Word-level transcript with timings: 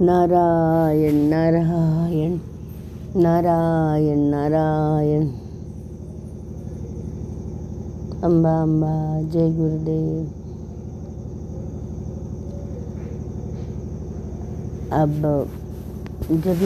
नारायण 0.00 1.14
नारायण 1.14 2.32
नारायण 3.16 4.18
नारायण। 4.18 5.28
अम्बा 8.24 8.62
अम्बा 8.62 9.22
जय 9.22 9.50
गुरुदेव। 9.50 10.26
अब 14.92 15.48
जब 16.44 16.58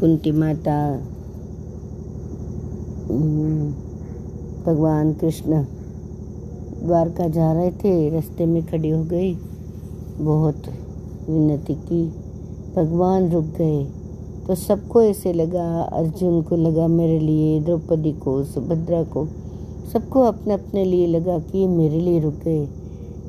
कुंती 0.00 0.32
माता 0.32 0.78
हम्म, 3.10 3.72
भगवान 4.66 5.12
कृष्ण 5.12 5.62
द्वारका 6.82 7.28
जा 7.28 7.52
रहे 7.52 7.70
थे 7.70 8.10
रास्ते 8.10 8.46
में 8.46 8.62
खड़ी 8.66 8.90
हो 8.90 9.02
गई। 9.04 9.34
बहुत 10.20 10.62
विनती 11.30 11.74
की। 11.74 12.02
भगवान 12.76 13.30
रुक 13.30 13.44
गए 13.58 13.84
तो 14.46 14.54
सबको 14.54 15.02
ऐसे 15.02 15.32
लगा, 15.32 15.82
अर्जुन 15.82 16.42
को 16.42 16.56
लगा 16.56 16.86
मेरे 16.88 17.18
लिए, 17.18 17.60
द्रौपदी 17.60 18.12
को, 18.12 18.42
सुभद्रा 18.44 19.02
को, 19.04 19.26
सबको 19.92 20.22
अपने 20.22 20.54
अपने 20.54 20.84
लिए 20.84 21.06
लगा 21.06 21.38
कि 21.38 21.66
मेरे 21.66 22.00
लिए 22.00 22.20
रुक। 22.20 22.34
गए 22.34 22.66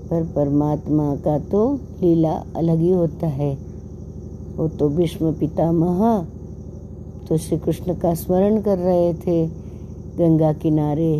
पर 0.09 0.23
परमात्मा 0.35 1.15
का 1.15 1.37
तो 1.39 1.73
लीला 2.01 2.31
अलग 2.55 2.79
ही 2.79 2.91
होता 2.91 3.27
है। 3.27 3.53
वो 4.55 4.67
तो 4.69 4.89
भीष्म 4.89 5.31
पितामह 5.33 6.27
तो 7.27 7.37
श्री 7.37 7.57
कृष्ण 7.57 7.93
का 7.95 8.13
स्मरण 8.13 8.61
कर 8.61 8.77
रहे 8.77 9.13
थे, 9.15 9.45
गंगा 10.17 10.51
किनारे, 10.53 11.13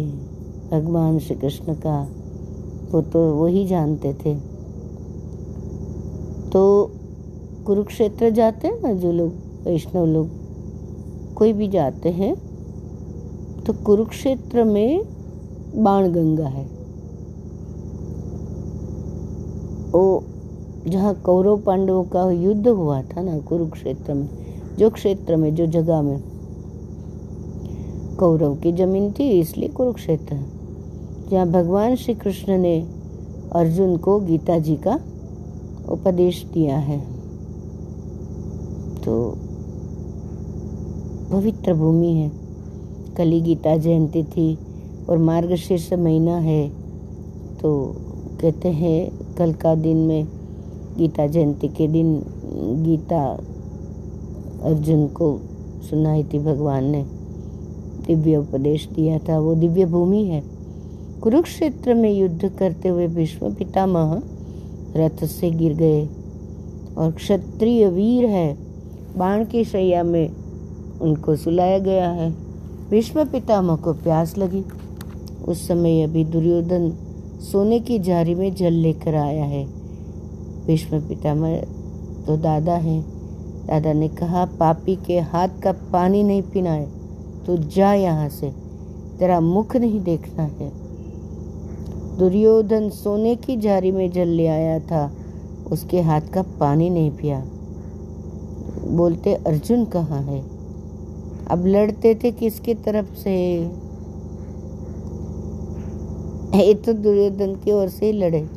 भगवान 0.72 1.20
श्री 1.20 1.36
कृष्ण 1.36 1.74
का। 1.76 2.00
वो 2.92 3.02
तो 3.02 3.20
वही 3.36 3.66
जानते 3.68 4.14
थे 4.14 4.36
तो 6.52 6.64
कुरुक्षेत्र 7.82 8.30
जाते 8.30 8.68
हैं 8.68 8.82
ना, 8.82 8.92
जो 8.94 9.12
लोग, 9.12 9.30
वैष्णव 9.66 10.06
लोग, 10.06 10.28
कोई 11.36 11.54
भी 11.54 11.68
जाते 11.68 12.10
हैं 12.10 12.34
तो 13.66 13.74
कुरुक्षेत्र 13.86 14.64
में 14.64 15.02
बाण 15.76 16.08
गंगा 16.08 16.48
है। 16.48 16.64
वो 19.92 20.24
जहाँ 20.88 21.14
कौरव 21.16 21.58
पांडवों 21.58 22.04
का 22.04 22.30
युद्ध 22.32 22.68
हुआ 22.68 23.02
था 23.02 23.22
ना, 23.22 23.38
कुरुक्षेत्र 23.40 24.14
में, 24.14 24.28
जो 24.80 24.90
क्षेत्र 24.90 25.36
में, 25.36 25.54
जो 25.56 25.66
जगह 25.68 26.02
में, 26.02 26.20
कौरव 28.20 28.56
की 28.56 28.72
ज़मीन 28.74 29.12
थी, 29.12 29.30
इसलिए 29.40 29.70
कुरुक्षेत्र 29.70 30.40
जहाँ 31.32 31.48
भगवान 31.50 31.96
श्री 31.96 32.16
कृष्ण 32.16 32.58
ने 32.58 32.80
अर्जुन 33.56 33.98
को 33.98 34.20
गीता 34.20 34.60
जी 34.60 34.76
का 34.78 35.00
उपदेश 35.90 36.44
दिया 36.54 36.78
है। 36.80 37.11
तो 39.06 39.38
पवित्र 41.32 41.74
भूमि 41.74 42.14
है। 42.14 42.32
कली 43.18 43.42
गीता 43.42 43.78
जयंती 43.78 44.24
थी 44.24 44.58
और 45.10 45.18
मार्गशीर्ष 45.18 45.94
महीना 45.94 46.38
है। 46.38 46.70
तो 47.62 47.96
कहते 48.42 48.70
हैं, 48.70 49.12
कल 49.38 49.54
का 49.54 49.76
दिन 49.76 49.98
में 49.98 50.28
गीता 50.98 51.28
जयंती 51.28 51.68
के 51.68 51.88
दिन 51.88 52.24
गीता 52.84 53.40
अर्जुन 54.64 55.08
को 55.08 55.40
सुनाई 55.90 56.24
थी, 56.24 56.40
भगवान 56.40 56.86
ने 56.86 57.06
दिव्य 58.08 58.38
उपदेश 58.38 58.90
दिया 58.96 59.20
था। 59.20 59.40
वो 59.40 59.56
दिव्य 59.56 59.86
भूमि 59.86 60.24
है। 60.24 60.44
कुरुक्षेत्र 61.24 61.94
में 61.94 62.14
युद्ध 62.14 62.50
करते 62.50 62.90
हुए 62.90 63.08
भीष्म 63.08 63.54
पितामह 63.54 64.22
रथ 64.96 65.26
से 65.26 65.52
गिर 65.52 65.74
गए 65.74 66.10
और 66.98 67.12
क्षत्रिय 67.12 67.88
वीर 67.88 68.26
है। 68.26 68.71
बाण 69.18 69.46
की 69.46 69.64
शैया 69.64 70.04
में 70.04 70.30
उनको 71.02 71.36
सुलाया 71.36 71.80
गया 71.80 72.10
है। 72.10 72.30
भीष्म 72.90 73.26
पितामह 73.26 73.76
को 73.76 73.94
प्यास 73.94 74.38
लगी। 74.38 74.64
उस 75.48 75.68
समय 75.68 76.02
अभी 76.02 76.24
दुर्योधन 76.26 76.92
सोने 77.42 77.80
की 77.80 78.00
जारी 78.00 78.36
में 78.36 78.54
जल 78.56 78.74
लेकर 78.74 79.16
आया 79.16 79.44
है। 79.44 79.66
भीष्म 80.66 81.00
पितामह 81.00 81.56
तो 82.28 82.38
दादा 82.38 82.74
हैं। 82.74 83.02
दादा 83.68 83.94
ने 83.94 84.08
कहा, 84.08 84.46
पापी 84.46 84.96
के 84.96 85.20
हाथ 85.20 85.48
का 85.64 85.72
पानी 85.72 86.24
नहीं 86.24 86.42
पीना 86.42 86.72
है 86.72 86.88
तो 87.46 87.58
जा 87.58 87.94
यहाँ 87.94 88.30
से। 88.30 88.52
तेरा 89.20 89.40
मुख 89.40 89.76
नहीं 89.76 90.04
देखना 90.04 90.44
है। 90.44 90.72
दुर्योधन 92.18 92.90
सोने 92.90 93.36
की 93.36 93.58
जारी 93.58 93.92
में 93.92 94.12
जल 94.12 94.28
ले 94.28 94.48
आया 94.48 94.80
था। 94.80 95.12
उसके 95.72 96.02
हाथ 96.02 96.22
का 96.22 96.42
पानी 96.60 96.90
नहीं 96.90 97.12
पिया। 97.12 97.46
बोलते, 98.88 99.34
अर्जुन 99.34 99.86
कहाँ 99.86 100.22
है? 100.22 100.44
अब 101.52 101.66
लड़ते 101.66 102.16
थे 102.16 102.32
किसकी 102.32 102.74
तरफ़ 102.74 103.16
से? 103.16 103.56
ये 106.56 106.74
तो 106.74 106.94
दुर्योधन 106.94 107.56
की 107.56 107.72
ओर 107.72 107.88
से 107.88 108.06
ही 108.06 108.12
लड़े। 108.12 108.50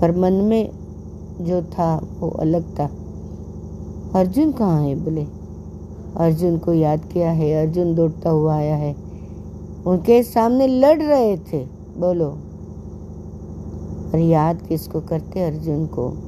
पर 0.00 0.16
मन 0.16 0.32
में 0.32 0.70
जो 1.40 1.62
था, 1.62 2.06
वो 2.20 2.28
अलग 2.28 2.80
था। 2.80 2.90
अर्जुन 4.18 4.52
कहाँ 4.52 4.82
है? 4.82 4.94
बोले। 4.94 5.26
अर्जुन 6.16 6.58
को 6.58 6.72
याद 6.72 7.00
किया 7.12 7.30
है। 7.30 7.66
अर्जुन 7.66 7.94
दौड़ता 7.94 8.30
हुआ 8.30 8.56
आया 8.56 8.76
है। 8.76 8.96
उनके 9.86 10.22
सामने 10.22 10.66
लड़ 10.66 11.02
रहे 11.02 11.36
थे। 11.36 11.64
बोलो। 11.98 12.38
और 14.12 14.18
याद 14.18 14.62
किसको 14.62 15.00
करते 15.00 15.40
अर्जुन 15.40 15.86
को? 15.86 16.27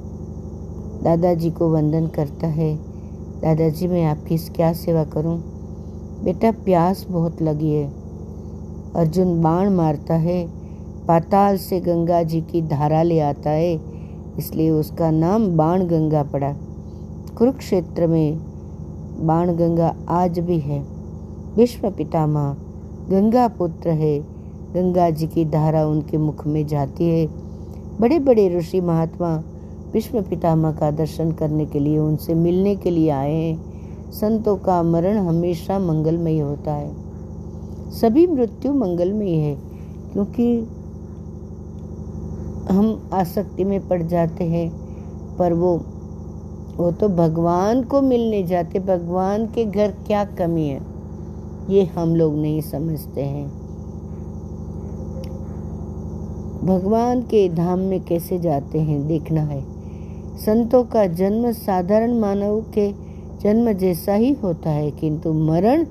दादाजी 1.02 1.50
को 1.50 1.68
वंदन 1.68 2.06
करता 2.06 2.46
है। 2.46 2.76
दादाजी, 3.42 3.88
मैं 3.88 4.04
आपकी 4.04 4.38
क्या 4.38 4.72
सेवा 4.72 5.04
करूँ? 5.04 5.42
बेटा, 6.24 6.50
प्यास 6.50 7.06
बहुत 7.10 7.42
लगी 7.42 7.72
है। 7.74 7.92
अर्जुन 8.96 9.42
बाण 9.42 9.70
मारता 9.70 10.14
है। 10.14 10.48
पाताल 11.08 11.56
से 11.56 11.80
गंगा 11.80 12.22
जी 12.22 12.40
की 12.40 12.62
धारा 12.62 13.02
ले 13.02 13.20
आता 13.20 13.50
है, 13.50 13.80
इसलिए 14.38 14.70
उसका 14.70 15.10
नाम 15.10 15.56
बाण 15.56 15.84
गंगा 15.84 16.22
पड़ा। 16.22 16.56
कुरुक्षेत्र 17.38 18.06
में 18.06 18.38
बाण 19.26 19.52
गंगा 19.52 19.94
आज 20.08 20.38
भी 20.38 20.58
है। 20.58 20.86
विश्व 21.56 21.90
पितामह, 21.90 22.56
गंगा 23.10 23.48
पुत्र 23.48 23.90
है। 23.90 24.20
गंगा 24.74 25.10
जी 25.10 25.26
की 25.26 25.44
धारा 25.44 25.86
उनके 25.86 26.18
मुख 26.18 26.46
में 26.46 26.66
जाती 26.66 27.08
है। 27.08 27.26
बड़े 28.00 28.18
बड़े 28.18 28.58
ऋषि 28.58 28.80
महात्मा 28.80 29.42
विश्व 29.92 30.22
पितामह 30.22 30.72
का 30.72 30.90
दर्शन 30.90 31.32
करने 31.32 31.66
के 31.66 31.78
लिए, 31.78 31.98
उनसे 31.98 32.34
मिलने 32.34 32.76
के 32.76 32.90
लिए 32.90 33.10
आए 33.10 33.34
हैं। 33.34 33.70
संतों 34.10 34.56
का 34.56 34.82
मरण 34.82 35.16
हमेशा 35.16 35.78
मंगलमय 35.78 36.38
होता 36.38 36.72
है। 36.72 36.94
सभी 37.90 38.26
मृत्यु 38.26 38.72
मंगलमय 38.72 39.30
है, 39.30 39.54
क्योंकि 40.12 40.68
हम 42.70 43.10
आसक्ति 43.12 43.64
में 43.64 43.88
पड़ 43.88 44.02
जाते 44.02 44.44
हैं, 44.44 44.72
पर 45.36 45.52
वो 45.52 45.80
वो 46.76 46.92
तो 46.92 47.08
भगवान 47.08 47.82
को 47.82 48.00
मिलने 48.02 48.42
जाते 48.42 48.78
भगवान 48.78 49.46
के 49.46 49.64
घर 49.64 49.90
क्या 49.90 50.24
कमी 50.24 50.68
है? 50.68 50.80
ये 51.70 51.84
हम 51.84 52.16
लोग 52.16 52.36
नहीं 52.36 52.60
समझते 52.60 53.22
हैं। 53.22 53.48
भगवान 56.64 57.22
के 57.22 57.48
धाम 57.48 57.78
में 57.78 58.04
कैसे 58.04 58.38
जाते 58.38 58.80
हैं, 58.80 59.06
देखना 59.06 59.40
है। 59.40 59.79
संतों 60.40 60.82
का 60.84 61.06
जन्म 61.06 61.50
साधारण 61.52 62.12
मानव 62.14 62.60
के 62.74 62.90
जन्म 63.42 63.72
जैसा 63.72 64.14
ही 64.14 64.30
होता 64.32 64.70
है, 64.70 64.90
किंतु 64.90 65.32
मरण 65.32 65.84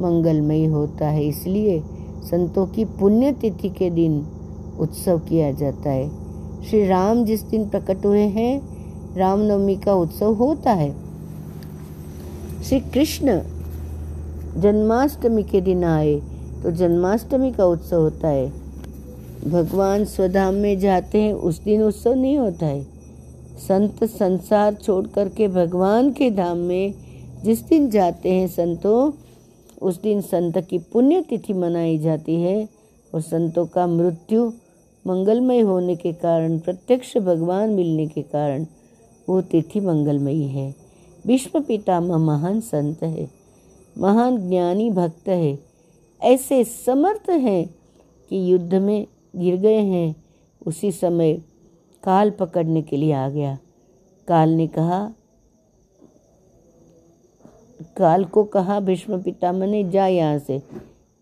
मंगलमय 0.00 0.64
होता 0.64 1.08
है। 1.08 1.24
इसलिए 1.24 1.80
संतों 2.24 2.66
की 2.66 2.84
पुण्यतिथि 2.84 3.68
के 3.68 3.90
दिन 3.90 4.26
उत्सव 4.80 5.18
किया 5.18 5.50
जाता 5.52 5.90
है। 5.90 6.08
श्री 6.64 6.86
राम 6.86 7.24
जिस 7.24 7.42
दिन 7.42 7.68
प्रकट 7.68 8.06
हुए 8.06 8.24
हैं, 8.28 8.60
रामनवमी 9.16 9.76
का 9.76 9.94
उत्सव 9.94 10.34
होता 10.34 10.72
है। 10.72 10.90
श्री 12.62 12.80
कृष्ण 12.80 13.40
जन्माष्टमी 14.56 15.42
के 15.42 15.60
दिन 15.60 15.84
आए 15.84 16.14
तो 16.62 16.70
जन्माष्टमी 16.70 17.52
का 17.52 17.64
उत्सव 17.64 18.00
होता 18.00 18.28
है। 18.28 18.48
भगवान 19.46 20.04
स्वधाम 20.04 20.54
में 20.54 20.78
जाते 20.78 21.20
हैं, 21.22 21.32
उस 21.32 21.62
दिन 21.64 21.82
उत्सव 21.82 22.14
नहीं 22.14 22.38
होता 22.38 22.66
है। 22.66 22.86
संत 23.60 24.04
संसार 24.04 24.74
छोड़ 24.74 25.06
करके 25.06 25.48
भगवान 25.48 26.10
के 26.12 26.30
धाम 26.30 26.58
में 26.58 26.94
जिस 27.44 27.62
दिन 27.62 27.88
जाते 27.90 28.32
हैं 28.32 28.46
संतों, 28.48 29.12
उस 29.82 30.00
दिन 30.02 30.20
संत 30.20 30.58
की 30.60 30.78
पुण्यतिथि 30.92 31.52
मनाई 31.52 31.98
जाती 31.98 32.34
है 32.34 32.68
और 33.12 33.20
संतों 33.20 33.66
का 33.66 33.86
मृत्यु 33.86 34.52
मंगलमय 35.04 35.60
होने 35.60 35.96
के 35.96 36.12
कारण, 36.12 36.58
प्रत्यक्ष 36.58 37.16
भगवान 37.16 37.70
मिलने 37.70 38.06
के 38.06 38.22
कारण 38.22 38.66
वो 39.28 39.40
तिथि 39.42 39.80
मंगलमयी 39.80 40.46
है। 40.48 40.74
विश्व 41.26 41.60
पितामह 41.60 42.18
महान 42.18 42.60
संत 42.60 43.02
है, 43.02 43.28
महान 43.98 44.36
ज्ञानी 44.48 44.90
भक्त 44.90 45.28
है, 45.28 45.58
ऐसे 46.20 46.64
समर्थ 46.64 47.30
हैं 47.30 47.64
कि 48.30 48.52
युद्ध 48.52 48.74
में 48.74 49.06
गिर 49.36 49.56
गए 49.56 49.80
हैं। 49.80 50.14
उसी 50.66 50.92
समय 50.92 51.38
काल 52.02 52.30
पकड़ने 52.30 52.82
के 52.82 52.96
लिए 52.96 53.12
आ 53.12 53.28
गया। 53.28 53.58
काल 54.28 54.48
ने 54.48 54.66
कहा, 54.66 55.12
काल 57.96 58.24
को 58.24 58.44
कहा, 58.44 58.80
भीष्म 58.80 59.22
पितामह 59.22 59.66
ने 59.66 59.90
जा 59.90 60.06
यहाँ 60.06 60.38
से। 60.38 60.62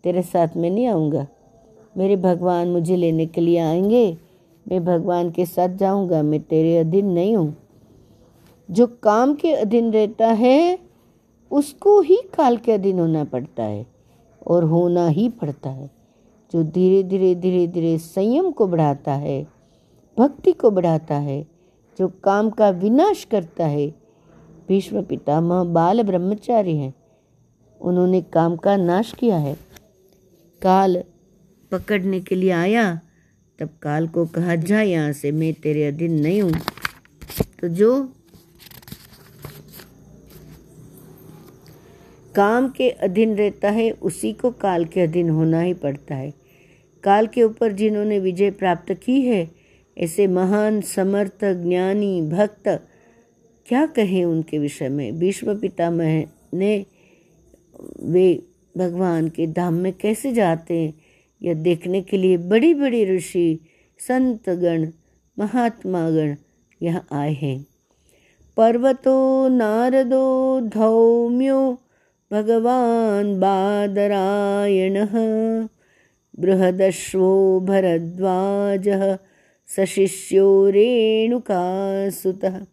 तेरे 0.03 0.21
साथ 0.21 0.47
में 0.57 0.69
नहीं 0.69 0.87
आऊँगा। 0.87 1.27
मेरे 1.97 2.15
भगवान 2.15 2.67
मुझे 2.67 2.95
लेने 2.95 3.25
के 3.25 3.41
लिए 3.41 3.59
आएँगे। 3.59 4.17
मैं 4.67 4.85
भगवान 4.85 5.31
के 5.31 5.45
साथ 5.45 5.69
जाऊँगा। 5.69 6.21
मैं 6.21 6.41
तेरे 6.41 6.77
अधीन 6.77 7.05
नहीं 7.05 7.35
हूँ। 7.35 7.55
जो 8.71 8.87
काम 8.87 9.35
के 9.35 9.53
अधीन 9.53 9.91
रहता 9.91 10.27
है, 10.27 10.79
उसको 11.51 12.01
ही 12.01 12.15
काल 12.15 12.57
के 12.57 12.71
अधीन 12.71 12.99
होना 12.99 13.23
पड़ता 13.23 13.63
है 13.63 13.85
और 14.47 14.63
होना 14.63 15.07
ही 15.07 15.29
पड़ता 15.29 15.69
है। 15.69 15.89
जो 16.53 16.63
धीरे 16.63 17.03
धीरे 17.03 17.35
धीरे 17.35 17.67
धीरे 17.67 17.97
संयम 17.97 18.51
को 18.51 18.67
बढ़ाता 18.67 19.13
है 19.13 19.58
भक्ति 20.19 20.51
को 20.51 20.71
बढ़ाता 20.71 21.15
है, 21.15 21.47
जो 21.99 22.07
काम 22.07 22.49
का 22.49 22.69
विनाश 22.69 23.27
करता 23.31 23.65
है। 23.65 23.87
भीष्म 24.67 25.03
पितामह 25.03 25.63
बाल 25.63 26.03
ब्रह्मचारी 26.03 26.77
हैं। 26.77 26.93
उन्होंने 27.81 28.21
काम 28.21 28.55
का 28.55 28.77
नाश 28.77 29.13
किया 29.19 29.37
है। 29.37 29.57
काल 30.61 31.03
पकड़ने 31.71 32.19
के 32.19 32.35
लिए 32.35 32.51
आया, 32.51 32.99
तब 33.59 33.69
काल 33.81 34.07
को 34.07 34.25
कहा, 34.25 34.55
जा 34.55 34.81
यहाँ 34.81 35.11
से, 35.11 35.31
मैं 35.31 35.53
तेरे 35.53 35.85
अधीन 35.85 36.21
नहीं 36.21 36.41
हूँ। 36.41 36.53
तो 37.61 37.67
जो 37.67 38.13
काम 42.35 42.69
के 42.69 42.89
अधीन 42.89 43.35
रहता 43.35 43.69
है, 43.69 43.91
उसी 43.91 44.33
को 44.33 44.51
काल 44.51 44.85
के 44.85 45.01
अधीन 45.01 45.29
होना 45.29 45.61
ही 45.61 45.73
पड़ता 45.73 46.15
है। 46.15 46.33
काल 47.03 47.27
के 47.27 47.43
ऊपर 47.43 47.71
जिन्होंने 47.71 48.19
विजय 48.19 48.51
प्राप्त 48.51 48.93
की 48.93 49.21
है 49.21 49.58
ऐसे 49.99 50.27
महान 50.27 50.81
समर्थ, 50.81 51.45
ज्ञानी, 51.45 52.21
भक्त, 52.21 52.87
क्या 53.65 53.85
कहें 53.85 54.25
उनके 54.25 54.59
विषय 54.59 54.89
में? 54.89 55.19
भीष्म 55.19 55.59
पितामह 55.59 56.23
ने, 56.53 56.85
वे 58.03 58.43
भगवान 58.77 59.29
के 59.29 59.47
धाम 59.47 59.73
में 59.73 59.93
कैसे 59.93 60.33
जाते 60.33 60.73
हैं? 60.73 60.93
यह 61.41 61.53
देखने 61.53 62.01
के 62.01 62.17
लिए 62.17 62.37
बड़ी 62.37 62.73
बड़ी 62.73 63.05
ऋषि, 63.05 63.59
संतगण, 63.99 64.87
महात्मागण 65.39 66.35
यहाँ 66.81 67.07
आए 67.11 67.33
हैं। 67.33 67.65
पर्वतो 68.57 69.47
नारदो 69.47 70.59
धौम्यो, 70.61 71.81
भगवान 72.31 73.39
बादरायण, 73.39 75.05
बृहदश्वो 76.39 77.59
भरद्वाजः 77.59 79.17
सशिष्यो 79.75 80.69
रेणुकासुतः 80.69 82.65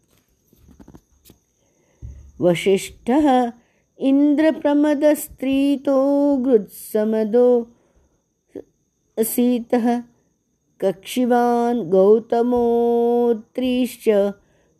वसिष्ठः 2.41 3.51
इन्द्रप्रमदस्त्रीतो 3.99 6.37
गृत्समदो 6.37 7.67
असीतः। 9.17 10.01
कक्षिवान् 10.81 11.89
गौतमोत्रीश्च 11.89 14.33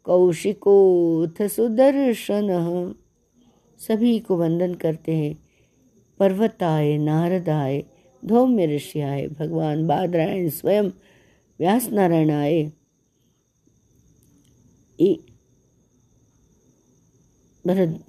कौशिकोऽथ 0.04 1.48
सुदर्शनः 1.48 2.94
सभी 3.80 4.20
को 4.20 4.38
वंदन 4.38 4.74
करते 4.74 5.12
हैं। 5.12 5.44
पर्वत 6.20 6.64
आए 6.64 6.98
नारद 6.98 7.50
आए 7.50 7.86
धौम्य 8.26 8.66
ऋषि 8.66 9.02
आए 9.02 9.28
भगवान 9.28 9.88
बादरायण 9.88 10.50
स्वयं 10.50 10.90
व्यास 11.60 11.88
नारायण 11.90 12.30
आए 12.30 12.64
भरद 17.66 18.00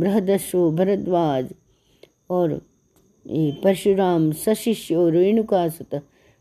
बृहदस्व 0.00 0.70
भरद्वाज 0.70 1.52
और 2.30 2.58
परशुराम 3.64 4.30
सशिष्य 4.32 5.10
रेणुका 5.10 5.68
सुत 5.68 5.94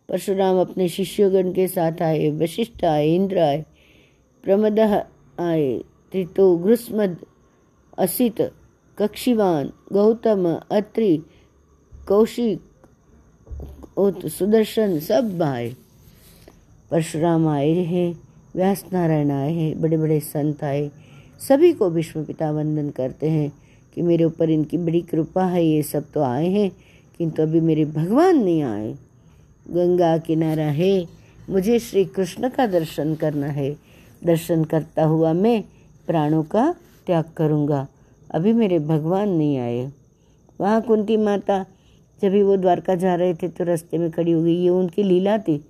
परशुराम 0.09 0.59
अपने 0.61 0.87
शिष्यगण 0.89 1.51
के 1.53 1.67
साथ 1.67 2.01
आए, 2.01 2.29
वशिष्ठ 2.29 2.83
आए, 2.85 3.07
इंद्र 3.15 3.37
आए, 3.39 3.65
प्रमद 4.43 4.79
आए 4.79 5.77
त्रितो 6.11 6.57
घृष्मद, 6.57 7.15
असित, 7.97 8.41
कक्षिवान, 8.97 9.71
गौतम, 9.93 10.45
अत्रि, 10.71 11.17
कौशिक 12.07 12.61
सुदर्शन 14.27 14.99
सब 14.99 15.41
आए। 15.43 15.73
परशुराम 16.91 17.47
आए 17.47 17.69
हैं 17.69 18.07
व्यास 18.55 18.83
नारायण 18.93 19.31
आए 19.31 19.53
हैं 19.53 19.81
बड़े 19.81 19.97
बड़े 19.97 20.19
संत 20.19 20.63
आए। 20.63 20.89
सभी 21.39 21.71
को 21.73 21.89
विश्व 21.89 22.23
पिता 22.23 22.51
वंदन 22.51 22.89
करते 22.89 23.29
हैं 23.29 23.51
कि 23.97 24.01
मेरे 24.01 24.23
ऊपर 24.23 24.49
इनकी 24.49 24.77
बड़ी 24.77 25.01
कृपा 25.01 25.45
है, 25.45 25.65
ये 25.65 25.81
सब 25.83 26.11
तो 26.13 26.23
आए 26.23 26.47
हैं, 26.49 26.71
किंतु 27.19 27.41
अभी 27.41 27.59
मेरे 27.59 27.85
भगवान 27.85 28.43
नहीं 28.43 28.61
आए। 28.63 28.93
गंगा 29.65 30.17
किनारा 30.17 30.63
है, 30.63 31.07
मुझे 31.49 31.79
श्री 31.79 32.05
कृष्ण 32.05 32.49
का 32.49 32.67
दर्शन 32.67 33.15
करना 33.15 33.47
है। 33.47 33.75
दर्शन 34.23 34.63
करता 34.63 35.03
हुआ 35.03 35.33
मैं 35.33 35.63
प्राणों 36.07 36.43
का 36.43 36.73
त्याग 37.07 37.25
करूँगा। 37.37 37.87
अभी 38.29 38.53
मेरे 38.53 38.79
भगवान 38.79 39.29
नहीं 39.29 39.57
आए। 39.57 39.91
वहाँ 40.59 40.81
कुंती 40.81 41.17
माता, 41.17 41.65
जब 42.21 42.31
भी 42.31 42.43
वो 42.43 42.55
द्वारका 42.57 42.95
जा 42.95 43.15
रहे 43.15 43.33
थे 43.33 43.47
तो 43.47 43.63
रास्ते 43.63 43.97
में 43.97 44.11
खड़ी 44.11 44.31
हो 44.31 44.41
गई, 44.43 44.55
ये 44.55 44.69
उनकी 44.69 45.03
लीला 45.03 45.37
थी। 45.37 45.63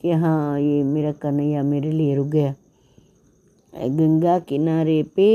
कि 0.00 0.12
हाँ 0.12 0.60
ये 0.60 0.82
मेरा 0.82 1.12
कन्हैया 1.12 1.62
मेरे 1.62 1.92
लिए 1.92 2.14
रुक 2.14 2.26
गया। 2.26 2.54
गंगा 3.72 4.38
किनारे 4.38 5.02
पे 5.16 5.26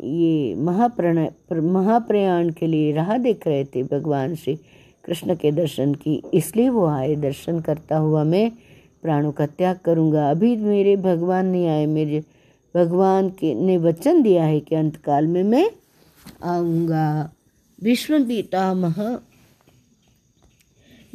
ये 0.00 0.54
महाप्रण, 0.54 1.26
महाप्रयाण 1.52 2.50
के 2.50 2.66
लिए 2.66 2.92
राह 2.92 3.16
देख 3.18 3.46
रहे 3.46 3.64
थे 3.64 3.82
भगवान 3.82 4.34
श्री 4.34 4.54
कृष्ण 5.04 5.34
के 5.34 5.52
दर्शन 5.52 5.94
की। 5.94 6.22
इसलिए 6.34 6.68
वो 6.68 6.86
आए, 6.86 7.14
दर्शन 7.16 7.60
करता 7.60 7.96
हुआ 7.96 8.24
मैं 8.24 8.50
प्राणों 9.02 9.32
का 9.32 9.46
त्याग 9.46 9.78
करूँगा। 9.84 10.30
अभी 10.30 10.56
मेरे 10.56 10.96
भगवान 10.96 11.46
नहीं 11.46 11.66
आए, 11.68 11.86
मेरे 11.86 12.22
भगवान 12.74 13.28
के 13.30 13.54
ने 13.54 13.76
वचन 13.78 14.22
दिया 14.22 14.44
है 14.44 14.60
कि 14.60 14.74
अंतकाल 14.74 15.26
में 15.26 15.42
मैं 15.42 15.70
आऊँगा। 16.44 17.32
विश्व 17.82 18.18
पितामह 18.24 19.18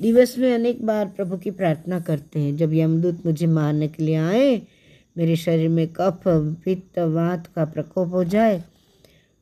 दिवस 0.02 0.38
में 0.38 0.56
अनेक 0.56 0.86
बार 0.86 1.06
प्रभु 1.06 1.38
की 1.38 1.52
प्रार्थना 1.52 2.00
करते 2.00 2.40
हैं। 2.40 2.58
जब 2.58 2.74
यमदूत 2.74 3.26
मुझे 3.26 3.48
मारने 3.48 3.88
के 3.88 4.04
लिए 4.04 4.16
आए, 4.16 4.62
मेरे 5.18 5.36
शरीर 5.36 5.70
में 5.70 5.88
कफ, 5.88 6.24
पित्त, 6.28 7.00
वात 7.00 7.48
का 7.48 7.66
प्रकोप 7.66 8.14
हो 8.14 8.24
जाए, 8.24 8.64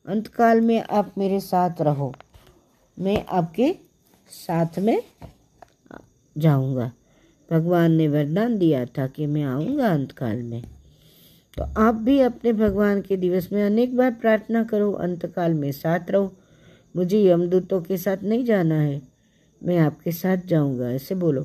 अंतकाल 0.06 0.60
में 0.60 0.82
आप 0.82 1.14
मेरे 1.18 1.40
साथ 1.40 1.70
रहो। 1.80 2.14
मैं 2.98 3.24
आपके 3.26 3.74
साथ 4.28 4.78
में 4.78 5.02
जाऊँगा। 6.38 6.92
भगवान 7.50 7.92
ने 7.92 8.08
वरदान 8.08 8.58
दिया 8.58 8.86
था 8.86 9.06
कि 9.06 9.26
मैं 9.26 9.42
आऊँगा 9.42 9.88
अंतकाल 9.88 10.42
में। 10.42 10.62
तो 11.56 11.62
आप 11.62 11.94
भी 11.94 12.20
अपने 12.20 12.52
भगवान 12.52 13.00
के 13.00 13.16
दिवस 13.16 13.48
में 13.52 13.62
अनेक 13.64 13.96
बार 13.96 14.10
प्रार्थना 14.10 14.64
करो, 14.64 14.92
अंतकाल 14.92 15.54
में 15.54 15.72
साथ 15.72 16.10
रहो। 16.10 16.36
मुझे 16.96 17.24
यमदूतों 17.24 17.82
के 17.82 17.96
साथ 17.96 18.16
नहीं 18.22 18.44
जाना 18.44 18.80
है। 18.80 19.13
मैं 19.64 19.78
आपके 19.78 20.12
साथ 20.12 20.46
जाऊँगा, 20.46 20.90
ऐसे 20.90 21.14
बोलो। 21.14 21.42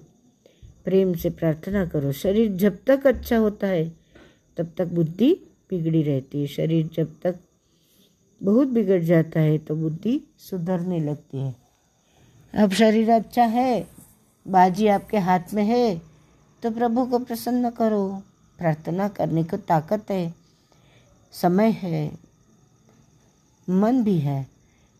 प्रेम 0.85 1.13
से 1.13 1.29
प्रार्थना 1.29 1.85
करो। 1.85 2.11
शरीर 2.11 2.51
जब 2.55 2.77
तक 2.87 3.07
अच्छा 3.07 3.37
होता 3.37 3.67
है, 3.67 3.87
तब 4.57 4.73
तक 4.77 4.87
बुद्धि 4.87 5.33
बिगड़ी 5.69 6.01
रहती 6.03 6.41
है। 6.41 6.47
शरीर 6.47 6.89
जब 6.95 7.15
तक 7.23 7.39
बहुत 8.41 8.67
बिगड़ 8.67 9.01
जाता 9.03 9.39
है 9.39 9.57
तो 9.57 9.75
बुद्धि 9.75 10.19
सुधरने 10.39 10.99
लगती 10.99 11.37
है। 11.37 11.55
अब 12.53 12.71
शरीर 12.71 13.09
अच्छा 13.11 13.43
है, 13.45 13.87
बाजी 14.45 14.87
आपके 14.87 15.17
हाथ 15.19 15.53
में 15.53 15.63
है 15.63 16.01
तो 16.63 16.71
प्रभु 16.71 17.05
को 17.05 17.19
प्रसन्न 17.19 17.69
करो। 17.71 18.07
प्रार्थना 18.59 19.07
करने 19.07 19.43
को 19.43 19.57
ताकत 19.59 20.11
है, 20.11 20.33
समय 21.33 21.69
है, 21.73 22.11
मन 23.67 24.03
भी 24.03 24.17
है। 24.19 24.47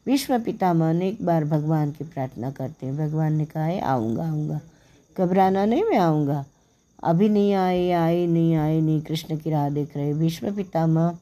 विश्व 0.10 0.40
पितामह 0.40 0.90
अनेक 0.90 1.26
बार 1.26 1.46
भगवान 1.46 1.92
की 1.92 2.04
प्रार्थना 2.04 2.52
करते 2.52 2.86
हैं। 2.86 2.98
भगवान 2.98 3.34
ने 3.34 3.46
कहा 3.46 3.64
है 3.64 3.82
आऊँगा 3.82 4.28
आऊँगा। 4.28 4.62
घबराना 5.18 5.66
नहीं, 5.66 5.84
मैं 5.84 5.98
आऊँगा। 5.98 6.46
अभी 7.04 7.30
नहीं 7.30 7.54
आए 7.54 7.92
आए 7.92 8.28
नहीं 8.28 8.56
आए 8.56 8.82
नहीं। 8.82 9.02
कृष्ण 9.02 9.38
की 9.38 9.50
राह 9.50 9.70
देख 9.70 9.98
रहे 9.98 10.14
विश्व 10.14 10.56
पितामह 10.56 11.18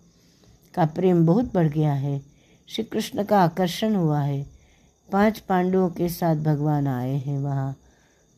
का 0.74 0.86
प्रेम 0.86 1.26
बहुत 1.26 1.54
बढ़ 1.54 1.68
गया 1.68 1.94
है। 1.94 2.22
श्री 2.68 2.84
कृष्ण 2.84 3.24
का 3.24 3.44
आकर्षण 3.44 3.96
हुआ 3.96 4.20
है। 4.20 4.48
पाँच 5.12 5.40
पांडवों 5.40 5.90
के 5.90 6.10
साथ 6.10 6.36
भगवान 6.36 6.88
आए 6.88 7.16
हैं 7.16 7.40
वहाँ। 7.40 7.76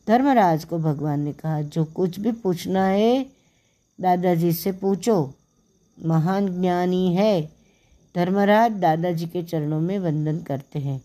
धर्मराज 0.08 0.64
को 0.64 0.78
भगवान 0.78 1.20
ने 1.20 1.32
कहा, 1.32 1.62
जो 1.62 1.84
कुछ 1.84 2.20
भी 2.20 2.32
पूछना 2.32 2.86
है, 2.86 3.26
दादाजी 4.00 4.52
से 4.52 4.72
पूछो। 4.72 5.34
महान 6.06 6.60
ज्ञानी 6.60 7.14
है। 7.14 7.59
धर्मराज 8.16 8.72
दादाजी 8.72 9.26
के 9.26 9.42
चरणों 9.42 9.80
में 9.80 9.98
वंदन 9.98 10.38
करते 10.38 10.78
हैं। 10.78 11.02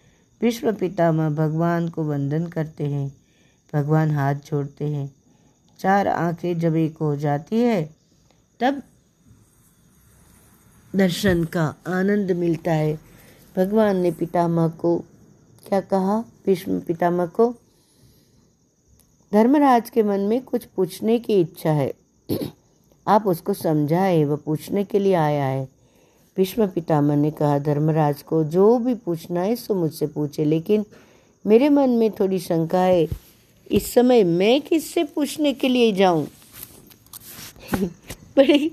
विश्व 0.44 0.74
पितामह 0.74 1.30
भगवान 1.30 1.90
को 1.90 2.04
वंदन 2.04 2.48
करते 2.48 2.84
हैं, 2.84 3.18
भगवान 3.74 4.12
हाथ 4.12 4.36
जोड़ते 4.36 4.86
हैं। 4.86 5.16
चार 5.80 6.08
आँखें 6.08 6.60
जब 6.60 6.76
एक 6.76 6.98
हो 6.98 7.16
जाती 7.16 7.60
है, 7.60 7.96
तब 8.60 8.84
दर्शन 10.96 11.44
का 11.44 11.76
आनंद 11.88 12.32
मिलता 12.32 12.72
है। 12.72 13.00
भगवान 13.58 13.98
ने 13.98 14.12
पितामह 14.12 14.68
को 14.68 15.00
क्या 15.68 15.82
कहा? 15.82 16.20
विष्णु 16.48 16.82
पितामह 16.82 17.26
को, 17.26 17.56
धर्मराज 19.34 19.90
के 19.90 20.04
मन 20.04 20.20
में 20.20 20.44
कुछ 20.44 20.66
पूछने 20.66 21.20
की 21.20 21.42
इच्छा 21.42 21.72
है। 21.72 21.94
आप 23.08 23.28
उसको 23.28 23.54
समझाए 23.54 24.24
वह 24.24 24.36
पूछने 24.36 24.84
के 24.84 25.00
लिए 25.00 25.14
आया 25.14 25.46
है। 25.46 25.73
भीष्म 26.38 26.68
पितामह 26.68 27.16
ने 27.16 27.32
कहा, 27.32 27.60
धर्मराज 27.60 28.22
को 28.22 28.44
जो 28.44 28.78
भी 28.78 28.94
पूछना 28.94 29.42
है, 29.42 29.56
सो 29.56 29.76
मुझसे 29.76 30.08
पूछे। 30.08 30.46
लेकिन 30.46 30.86
मेरे 31.48 31.70
मन 31.70 31.90
में 31.90 32.12
थोड़ी 32.12 32.40
शंका 32.40 32.82
है, 32.82 33.08
इस 33.72 33.94
समय 33.94 34.24
मैं 34.24 34.62
किससे 34.62 35.04
पूछने 35.04 35.54
के 35.54 35.70
लिए 35.70 35.92
जाऊँ? 35.92 36.28
बड़े 38.38 38.72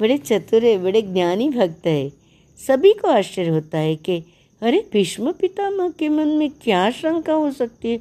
बड़े 0.00 0.18
चतुर 0.18 0.64
है, 0.64 0.78
बड़े 0.78 1.02
ज्ञानी 1.02 1.50
भक्त 1.50 1.86
है। 1.86 2.12
सभी 2.66 2.92
को 2.92 3.08
आश्चर्य 3.08 3.48
होता 3.48 3.78
है 3.78 3.96
कि, 3.96 4.24
अरे, 4.62 4.86
भीष्म 4.92 5.32
पितामह 5.32 5.88
के 5.88 6.08
मन 6.08 6.28
में 6.28 6.50
क्या 6.50 6.90
शंका 6.90 7.32
हो 7.32 7.50
सकती 7.50 7.92
है? 7.92 8.00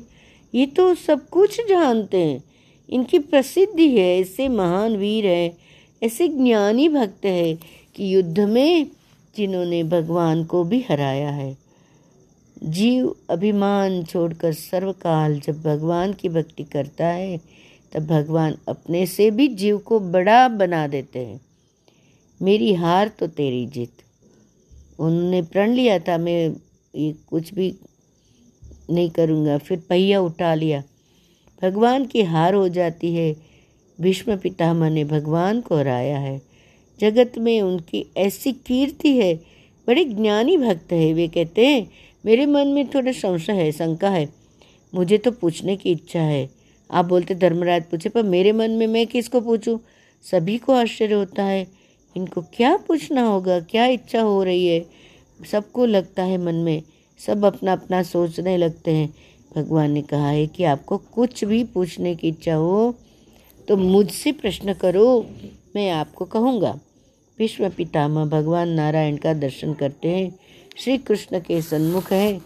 ये 0.55 0.65
तो 0.65 0.95
सब 0.95 1.29
कुछ 1.29 1.62
जानते 1.69 2.17
हैं। 2.17 2.43
इनकी 2.89 3.19
प्रसिद्धि 3.19 3.98
है, 3.98 4.19
ऐसे 4.19 4.48
महान 4.48 4.95
वीर 4.95 5.25
है, 5.25 5.57
ऐसे 6.03 6.27
ज्ञानी 6.27 6.89
भक्त 6.89 7.25
है। 7.25 7.60
कि 7.96 8.16
युद्ध 8.16 8.40
में 8.40 8.88
जिन्होंने 9.38 9.84
भगवान 9.84 10.44
को 10.44 10.64
भी 10.64 10.86
हराया 10.90 11.30
है। 11.30 11.58
जीव 12.64 13.16
अभिमान 13.30 14.04
छोड़कर 14.04 14.54
सर्वकाल 14.54 15.40
जब 15.40 15.62
भगवान 15.62 16.14
की 16.14 16.30
भक्ति 16.30 16.64
करता 16.64 17.08
है, 17.08 17.40
तब 17.94 18.08
भगवान 18.08 18.58
अपने 18.68 19.06
से 19.06 19.32
भी 19.32 19.48
जीव 19.48 19.78
को 19.78 20.00
बड़ा 20.00 20.48
बना 20.48 20.88
देते 20.88 21.20
हैं। 21.20 21.42
मेरी 22.42 22.74
हार 22.74 23.08
तो 23.08 23.28
तेरी 23.28 23.66
जीत। 23.66 23.92
उन्होंने 25.00 25.42
प्रण 25.42 25.72
लिया 25.72 26.00
था, 26.00 26.18
मैं 26.18 26.56
ये 26.96 27.16
कुछ 27.28 27.54
भी 27.54 27.76
नहीं 28.90 29.10
करूँगा, 29.10 29.58
फिर 29.58 29.84
पहिया 29.90 30.22
उठा 30.22 30.54
लिया। 30.54 30.84
भगवान 31.62 32.06
की 32.06 32.22
हार 32.22 32.54
हो 32.54 32.70
जाती 32.70 33.16
है। 33.16 33.36
भीष्म 34.02 34.38
पितामह 34.38 34.90
ने 34.90 35.04
भगवान 35.04 35.62
को 35.62 35.78
हराया 35.78 36.20
है। 36.20 36.52
जगत 37.00 37.38
में 37.38 37.62
उनकी 37.62 38.06
ऐसी 38.18 38.52
कीर्ति 38.52 39.18
है, 39.18 39.36
बड़े 39.88 40.06
ज्ञानी 40.06 40.58
भक्त 40.58 40.92
है, 40.92 41.14
वे 41.14 41.28
कहते 41.28 41.66
हैं, 41.66 41.92
मेरे 42.26 42.46
मन 42.46 42.68
में 42.68 42.88
थोड़ा 42.88 43.12
संशय 43.12 43.54
है, 43.54 43.72
शंका 43.72 44.10
है। 44.10 44.30
मुझे 44.96 45.18
तो 45.18 45.32
पूछने 45.32 45.76
की 45.76 45.92
इच्छा 45.92 46.20
है। 46.20 46.50
आप 46.92 47.06
बोलते, 47.06 47.36
धर्मराज 47.36 47.84
पूछे, 47.84 48.10
पर 48.10 48.24
मेरे 48.24 48.52
मन 48.52 48.72
में 48.72 48.88
मैं 48.88 49.08
किसको 49.08 49.42
पूछूँ? 49.42 49.80
सभी 50.24 50.58
को 50.58 50.74
आश्चर्य 50.74 51.14
होता 51.14 51.44
है। 51.44 51.68
इनको 52.18 52.42
क्या 52.42 52.78
पूछना 52.78 53.22
होगा? 53.22 53.60
क्या 53.60 53.86
इच्छा 53.86 54.22
हो 54.22 54.44
रही 54.44 54.68
है? 54.68 54.86
सबको 55.52 55.86
लगता 55.86 56.24
है 56.24 56.38
मन 56.38 56.56
में। 56.56 56.84
सब 57.20 57.46
अपना 57.46 57.72
अपना 57.72 58.04
सोचने 58.04 58.58
लगते 58.58 58.92
हैं। 58.92 59.14
भगवान 59.56 59.92
ने 59.92 60.02
कहा 60.02 60.30
है 60.30 60.48
कि 60.48 60.64
आपको 60.64 60.98
कुछ 60.98 61.44
भी 61.44 61.64
पूछने 61.64 62.16
की 62.16 62.28
इच्छा 62.28 62.56
हो 62.56 62.96
तो 63.68 63.78
मुझसे 63.78 64.32
प्रश्न 64.32 64.74
करो। 64.74 65.26
मैं 65.75 65.92
आपको 65.92 66.25
कहूँगा। 66.25 66.80
विश्व 67.39 67.70
पितामह 67.70 68.25
भगवान 68.25 68.70
नारायण 68.70 69.18
का 69.18 69.34
दर्शन 69.34 69.74
करते 69.74 70.08
हैं। 70.08 70.39
श्री 70.77 70.98
कृष्ण 70.98 71.39
के 71.39 71.62
सन्मुख 71.62 72.13
हैं। 72.13 72.42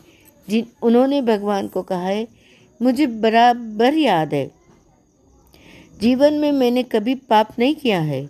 जिन, 0.49 0.67
उन्होंने 0.81 1.21
भगवान 1.21 1.67
को 1.67 1.81
कहा 1.81 2.07
है, 2.07 2.27
मुझे 2.81 3.07
बराबर 3.07 3.93
याद 3.93 4.33
है। 4.33 4.51
जीवन 6.01 6.33
में 6.33 6.51
मैंने 6.51 6.83
कभी 6.83 7.15
पाप 7.15 7.59
नहीं 7.59 7.75
किया 7.75 8.01
है। 8.01 8.29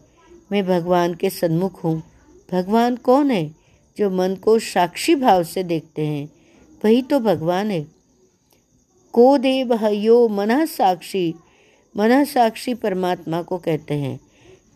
मैं 0.51 0.67
भगवान 0.67 1.13
के 1.13 1.29
सन्मुख 1.29 1.83
हूँ। 1.83 2.03
भगवान 2.51 2.95
कौन 2.95 3.31
है 3.31 3.55
जो 3.97 4.09
मन 4.09 4.35
को 4.35 4.59
साक्षी 4.59 5.15
भाव 5.15 5.43
से 5.43 5.63
देखते 5.63 6.07
हैं? 6.07 6.29
वही 6.85 7.01
तो 7.01 7.19
भगवान 7.19 7.71
है। 7.71 7.87
को 9.11 9.37
देव 9.37 9.87
यो 9.87 10.27
मन 10.27 10.65
साक्षी? 10.65 11.35
मन 11.97 12.23
साक्षी 12.23 12.73
परमात्मा 12.73 13.41
को 13.41 13.57
कहते 13.57 13.93
हैं। 13.93 14.26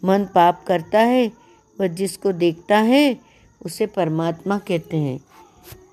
मन 0.05 0.25
पाप 0.25 0.63
करता 0.67 0.99
है 0.99 1.31
वह 1.79 1.87
जिसको 1.87 2.31
देखता 2.31 2.77
है, 2.77 3.19
उसे 3.65 3.85
परमात्मा 3.85 4.57
कहते 4.57 4.97
हैं। 4.97 5.19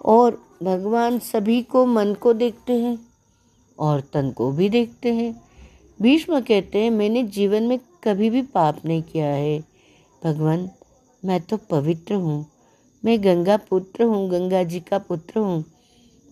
और 0.04 0.42
भगवान 0.62 1.18
सभी 1.18 1.62
को 1.62 1.86
मन 1.86 2.14
को 2.14 2.32
देखते 2.32 2.72
हैं 2.72 2.98
और 3.78 4.00
तन 4.00 4.30
को 4.30 4.52
भी 4.52 4.68
देखते 4.68 5.14
हैं। 5.14 5.42
भीष्म 6.02 6.40
कहते 6.40 6.78
हैं, 6.78 6.90
मैंने 6.90 7.22
जीवन 7.22 7.62
में 7.62 7.78
कभी 8.04 8.30
भी 8.30 8.42
पाप 8.42 8.84
नहीं 8.84 9.02
किया 9.02 9.26
है। 9.26 9.64
भगवान, 10.24 10.70
मैं 11.24 11.40
तो 11.40 11.56
पवित्र 11.56 12.14
हूँ। 12.14 12.46
मैं 13.04 13.24
गंगा 13.24 13.56
पुत्र 13.56 14.04
हूँ, 14.04 14.30
गंगा 14.30 14.62
जी 14.62 14.80
का 14.80 14.98
पुत्र 14.98 15.40
हूँ। 15.40 15.64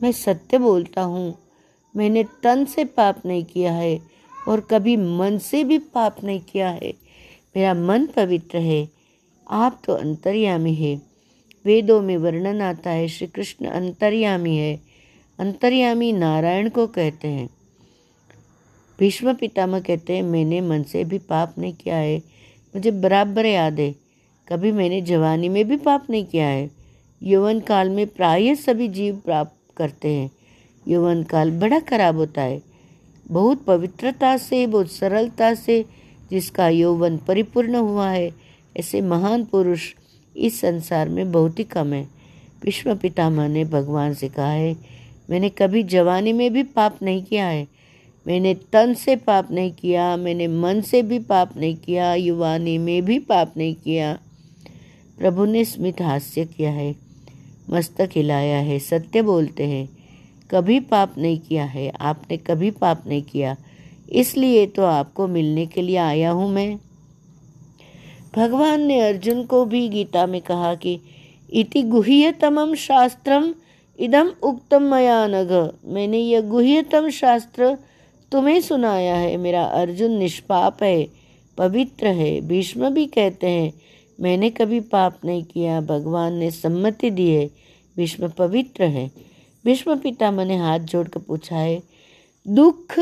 मैं 0.03 0.13
सत्य 0.13 0.59
बोलता 0.59 1.03
हूँ। 1.03 1.39
मैंने 1.97 2.25
तन 2.43 2.65
से 2.65 2.85
पाप 2.85 3.27
नहीं 3.27 3.45
किया 3.45 3.73
है 3.73 4.01
और 4.49 4.61
कभी 4.61 4.97
मन 4.97 5.39
से 5.39 5.65
भी 5.65 5.79
पाप 5.79 6.17
नहीं 6.25 6.41
किया 6.41 6.69
है। 6.69 7.06
मेरा 7.57 7.75
मन 7.75 8.07
पवित्र 8.07 8.59
है, 8.59 8.89
आप 9.51 9.83
तो 9.87 9.93
अंतर्यामी 9.93 10.75
है। 10.75 11.03
वेदों 11.65 12.03
में 12.03 12.17
वर्णन 12.17 12.61
आता 12.61 12.91
है 12.91 13.09
श्री 13.09 13.27
कृष्ण 13.27 13.67
अंतर्यामी 13.67 14.57
है। 14.57 14.81
अंतर्यामी 15.39 16.13
नारायण 16.13 16.69
को 16.69 16.87
कहते 16.87 17.29
हैं। 17.29 17.51
भीष्म 18.99 19.35
पितामह 19.35 19.81
कहते 19.81 20.17
हैं, 20.17 20.23
मैंने 20.23 20.61
मन 20.61 20.83
से 20.83 21.05
भी 21.05 21.19
पाप 21.19 21.55
नहीं 21.59 21.73
किया 21.73 21.97
है, 21.97 22.19
मुझे 22.75 22.91
बराबर 22.91 23.47
याद 23.47 23.81
है। 23.81 23.95
कभी 24.49 24.73
मैंने 24.73 25.01
जवानी 25.01 25.49
में 25.49 25.69
भी 25.69 25.77
पाप 25.77 26.11
नहीं 26.11 26.25
किया 26.25 26.49
है। 26.49 26.71
यौवन 27.23 27.61
काल 27.61 27.91
में 27.91 28.07
प्राय 28.07 28.55
सभी 28.55 28.89
जीव 28.89 29.17
प्राप्त 29.17 29.77
करते 29.77 30.09
हैं। 30.09 30.31
यौवन 30.89 31.23
काल 31.23 31.51
बड़ा 31.51 31.79
खराब 31.79 32.17
होता 32.17 32.43
है। 32.43 32.63
बहुत 33.31 33.65
पवित्रता 33.65 34.37
से, 34.37 34.67
बहुत 34.67 34.93
सरलता 34.93 35.55
से 35.55 35.85
जिसका 36.31 36.69
यौवन 36.69 37.17
परिपूर्ण 37.17 37.77
हुआ 37.77 38.09
है, 38.11 38.31
ऐसे 38.77 39.01
महान 39.01 39.45
पुरुष 39.45 39.93
इस 40.37 40.61
संसार 40.61 41.09
में 41.09 41.33
बहुत 41.33 41.59
ही 41.59 41.65
कम 41.65 41.93
है। 41.93 42.09
विश्व 42.65 42.95
पितामह 42.95 43.49
ने 43.49 43.65
भगवान 43.65 44.15
से 44.15 44.29
कहा 44.29 44.51
है, 44.51 44.77
मैंने 45.31 45.49
कभी 45.49 45.83
जवानी 45.83 46.33
में 46.33 46.53
भी 46.53 46.63
पाप 46.63 46.99
नहीं 47.03 47.23
किया 47.23 47.47
है। 47.47 47.67
मैंने 48.27 48.55
तन 48.73 48.95
से 48.95 49.17
पाप 49.17 49.51
नहीं 49.51 49.73
किया, 49.73 50.17
मैंने 50.17 50.47
मन 50.49 50.81
से 50.81 51.03
भी 51.03 51.19
पाप 51.19 51.57
नहीं 51.57 51.77
किया, 51.77 52.15
युवानी 52.15 52.79
में 52.79 53.05
भी 53.05 53.19
पाप 53.19 53.55
नहीं 53.57 53.75
किया। 53.75 54.19
प्रभु 55.19 55.45
ने 55.45 55.65
स्मित 55.65 56.03
हास्य 56.03 56.45
किया 56.45 56.71
है, 56.71 56.95
मस्तक 57.71 58.11
हिलाया 58.17 58.59
है, 58.59 58.79
सत्य 58.79 59.23
बोलते 59.23 59.67
हैं, 59.67 59.89
कभी 60.51 60.81
पाप 60.81 61.15
नहीं 61.19 61.39
किया 61.39 61.65
है, 61.65 61.93
आपने 62.01 62.37
कभी 62.37 62.71
पाप 62.71 63.03
नहीं 63.07 63.23
किया। 63.23 63.57
इसलिए 64.09 64.67
तो 64.67 64.83
आपको 64.85 65.27
मिलने 65.27 65.67
के 65.67 65.83
लिए 65.83 65.97
आया 65.97 66.31
हूँ 66.31 66.51
मैं। 66.51 66.79
भगवान 68.37 68.81
ने 68.81 69.01
अर्जुन 69.01 69.45
को 69.45 69.65
भी 69.65 69.89
गीता 69.89 70.27
में 70.27 70.41
कहा 70.41 70.75
कि 70.75 70.99
इति 71.53 71.83
गुह्यतमम 71.83 72.75
शास्त्रम 72.75 73.55
इदम 73.99 74.33
उक्तम 74.43 74.83
मया 74.83 75.27
नग 75.27 75.53
मैंने 75.87 76.19
यह 76.19 76.41
गुह्यतम 76.41 77.09
शास्त्र 77.11 77.77
तुम्हें 78.33 78.61
सुनाया 78.61 79.15
है, 79.17 79.37
मेरा 79.37 79.65
अर्जुन 79.65 80.11
निष्पाप 80.11 80.83
है, 80.83 81.09
पवित्र 81.59 82.07
है, 82.07 82.41
भीष्म 82.41 82.91
भी 82.91 83.07
कहते 83.07 83.47
हैं, 83.47 83.73
मैंने 84.19 84.51
कभी 84.51 84.81
पाप 84.81 85.25
नहीं 85.25 85.43
किया, 85.45 85.81
भगवान 85.81 86.35
ने 86.35 86.51
सम्मति 86.51 87.11
दी 87.11 87.29
है, 87.31 87.47
भीष्म 87.97 88.29
पवित्र 88.29 88.85
है। 88.85 89.11
भीष्म 89.65 89.97
पिता 89.99 90.31
मैंने 90.31 90.57
हाथ 90.57 90.79
जोड़कर 90.79 91.21
पूछा 91.21 91.57
है, 91.57 91.83
दुख 92.47 92.99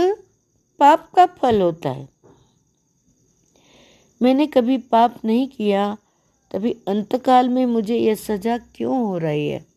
पाप 0.79 1.11
का 1.17 1.27
फल 1.27 1.61
होता 1.61 1.91
है। 1.91 2.09
मैंने 4.23 4.47
कभी 4.47 4.79
पाप 4.79 5.21
नहीं 5.25 5.49
किया, 5.49 5.97
तभी 6.51 6.77
अंतकाल 6.89 7.49
में 7.49 7.67
मुझे 7.67 7.97
यह 7.97 8.15
सजा 8.15 8.59
क्यों 8.59 9.05
हो 9.07 9.19
रही 9.19 9.49
है? 9.49 9.74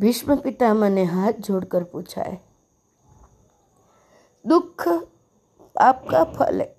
भीष्म 0.00 0.36
पितामह 0.36 0.88
ने 0.88 1.04
हाथ 1.04 1.32
जोड़कर 1.32 1.84
पूछा 1.84 2.22
है 2.22 2.40
दुख 4.46 4.88
आपका 5.80 6.24
फल 6.24 6.60
है। 6.60 6.76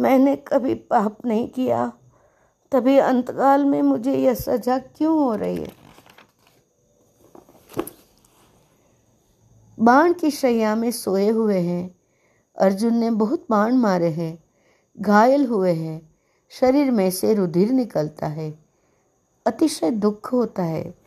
मैंने 0.00 0.36
कभी 0.36 0.74
पाप 0.74 1.26
नहीं 1.26 1.48
किया। 1.48 1.92
तभी 2.72 2.98
अंतकाल 2.98 3.64
में 3.64 3.82
मुझे 3.82 4.14
यह 4.14 4.34
सजा 4.34 4.78
क्यों 4.78 5.18
हो 5.18 5.34
रही 5.34 5.56
है? 5.56 5.72
बाण 9.78 10.12
की 10.12 10.30
शैया 10.30 10.76
में 10.76 10.90
सोए 10.90 11.28
हुए 11.28 11.58
हैं। 11.58 11.98
अर्जुन 12.58 12.94
ने 12.94 13.10
बहुत 13.10 13.46
बाण 13.50 13.74
मारे 13.74 14.10
हैं। 14.10 14.44
घायल 15.00 15.46
हुए 15.46 15.72
हैं। 15.72 16.16
शरीर 16.48 16.90
में 16.90 17.10
से 17.10 17.34
रुधिर 17.34 17.70
निकलता 17.70 18.26
है। 18.26 18.58
अतिशय 19.46 19.90
दुख 19.90 20.32
होता 20.32 20.62
है। 20.62 21.05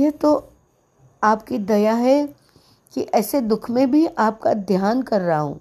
यह 0.00 0.10
तो 0.10 0.52
आपकी 1.22 1.58
दया 1.58 1.94
है 1.94 2.26
कि 2.94 3.00
ऐसे 3.00 3.40
दुख 3.40 3.70
में 3.70 3.90
भी 3.90 4.06
आपका 4.06 4.54
ध्यान 4.54 5.02
कर 5.02 5.20
रहा 5.20 5.38
हूँ। 5.38 5.60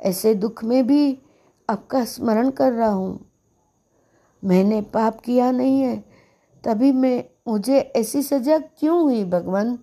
ऐसे 0.00 0.34
दुख 0.34 0.64
में 0.64 0.86
भी 0.86 1.18
आपका 1.70 2.04
स्मरण 2.04 2.50
कर 2.50 2.72
रहा 2.72 2.90
हूँ। 2.90 3.30
मैंने 4.44 4.80
पाप 4.82 5.20
किया 5.20 5.50
नहीं 5.50 5.80
है, 5.80 6.04
तभी 6.64 6.92
मैं, 6.92 7.24
मुझे 7.48 7.78
ऐसी 7.78 8.22
सजा 8.22 8.58
क्यों 8.58 9.02
हुई 9.02 9.24
भगवान? 9.24 9.78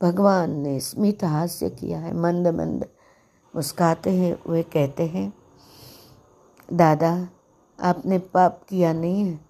भगवान 0.00 0.50
ने 0.50 0.80
स्मित 0.80 1.24
हास्य 1.24 1.70
किया 1.70 1.98
है, 1.98 2.14
मंद 2.14 2.48
मंद 2.48 2.86
मुस्काते 3.54 4.10
हैं, 4.10 4.36
वे 4.48 4.62
कहते 4.62 5.06
हैं, 5.06 5.32
दादा, 6.72 7.28
आपने 7.78 8.18
पाप 8.18 8.60
किया 8.68 8.92
नहीं 8.92 9.24
है, 9.24 9.40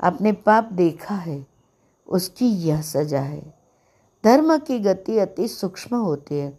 आपने 0.00 0.32
पाप 0.32 0.64
देखा 0.72 1.14
है। 1.14 1.49
उसकी 2.10 2.46
यह 2.46 2.82
सजा 2.82 3.20
है। 3.20 3.54
धर्म 4.24 4.58
की 4.58 4.78
गति 4.78 5.18
अति 5.18 5.48
सूक्ष्म 5.48 5.96
होती 5.96 6.38
है। 6.38 6.58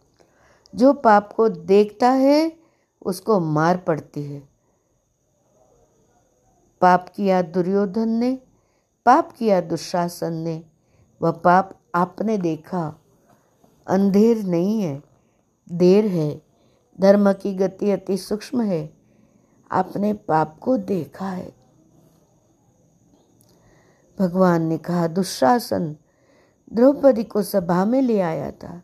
जो 0.76 0.94
पाप 0.94 1.34
को 1.34 1.50
देखता 1.50 2.10
है, 2.10 2.58
उसको 3.06 3.40
मार 3.40 3.78
पड़ती 3.78 4.24
है। 4.24 4.50
पाप 6.82 7.10
किया 7.16 7.42
दुर्योधन 7.42 8.10
ने, 8.10 8.40
पाप 9.06 9.32
किया 9.32 9.62
दुशासन 9.62 10.34
ने, 10.34 10.64
वह 11.22 11.32
पाप 11.32 11.80
आपने 11.96 12.38
देखा। 12.38 13.00
अंधेर 13.88 14.44
नहीं 14.44 14.82
है, 14.82 15.04
देर 15.72 16.06
है। 16.06 16.42
धर्म 17.02 17.34
की 17.34 17.54
गति 17.54 17.92
अति 17.92 18.18
सूक्ष्म 18.18 18.62
है। 18.62 18.94
आपने 19.72 20.14
पाप 20.14 20.60
को 20.60 20.78
देखा 20.78 21.30
है। 21.30 21.61
भगवान 24.22 24.62
ने 24.62 24.78
कहा, 24.78 25.08
दुशासन, 25.08 25.96
द्रौपदी 26.74 27.24
को 27.24 27.44
सभा 27.44 27.86
में 27.86 28.02
ले 28.02 28.22
आया 28.22 28.52
था। 28.52 28.84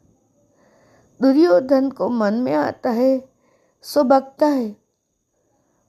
दुर्योधन 1.22 1.90
को 1.90 2.10
मन 2.10 2.34
में 2.34 2.54
आता 2.54 2.90
है, 2.90 3.30
सो 3.82 4.04
बकता 4.04 4.48
है। 4.48 4.78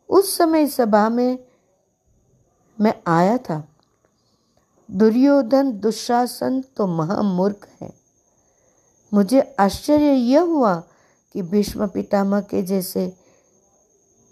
उस 0.09 0.37
समय 0.37 0.67
सभा 0.67 1.09
में 1.09 1.45
मैं 2.81 2.95
आया 3.07 3.39
था। 3.39 3.69
दुर्योधन, 4.91 5.73
दुशासन 5.73 6.63
तो 6.77 6.87
महामूर्ख 6.87 7.69
है। 7.81 7.93
मुझे 9.15 9.57
आश्चर्य 9.59 10.13
यह 10.13 10.41
हुआ 10.41 10.83
कि 11.33 11.43
भीष्म 11.43 11.87
पितामह 11.87 12.41
के 12.41 12.63
जैसे, 12.63 13.17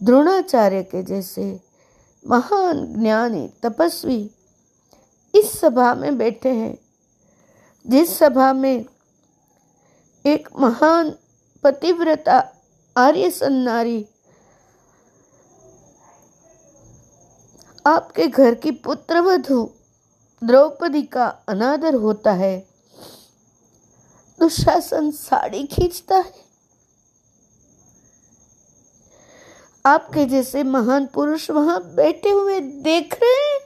द्रोणाचार्य 0.02 0.82
के 0.82 1.02
जैसे 1.02 1.60
महान 2.26 3.02
ज्ञानी, 3.02 3.52
तपस्वी 3.62 4.30
इस 5.36 5.58
सभा 5.60 5.94
में 5.94 6.16
बैठे 6.18 6.48
हैं, 6.48 6.76
जिस 7.86 8.18
सभा 8.18 8.52
में 8.52 8.84
एक 10.24 10.48
महान 10.58 11.14
पतिव्रता 11.64 12.38
आर्य 12.96 13.30
सन्नारी 13.30 14.06
आपके 17.86 18.26
घर 18.26 18.54
की 18.54 18.70
पुत्रवधु 18.70 19.62
द्रौपदी 20.42 21.02
का 21.02 21.26
अनादर 21.48 21.94
होता 21.94 22.32
है, 22.32 22.58
दुशासन 24.38 25.10
साड़ी 25.10 25.64
खींचता 25.66 26.16
है। 26.16 26.44
आपके 29.84 30.24
जैसे 30.24 30.62
महान 30.64 31.06
पुरुष 31.06 31.50
वहाँ 31.50 31.80
बैठे 31.94 32.30
हुए 32.30 32.60
देख 32.60 33.14
रहे 33.14 33.40
हैं। 33.42 33.65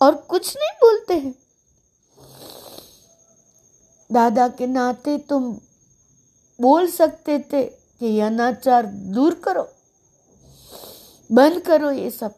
और 0.00 0.14
कुछ 0.14 0.56
नहीं 0.56 0.70
बोलते 0.76 1.14
हैं। 1.14 1.34
दादा 4.12 4.48
के 4.48 4.66
नाते 4.66 5.18
तुम 5.18 5.52
बोल 6.60 6.86
सकते 6.90 7.38
थे 7.52 7.64
कि 7.64 8.20
अनाचार 8.20 8.86
दूर 8.86 9.34
करो, 9.34 9.68
बंद 11.32 11.60
करो 11.60 11.90
ये 11.90 12.10
सब। 12.10 12.34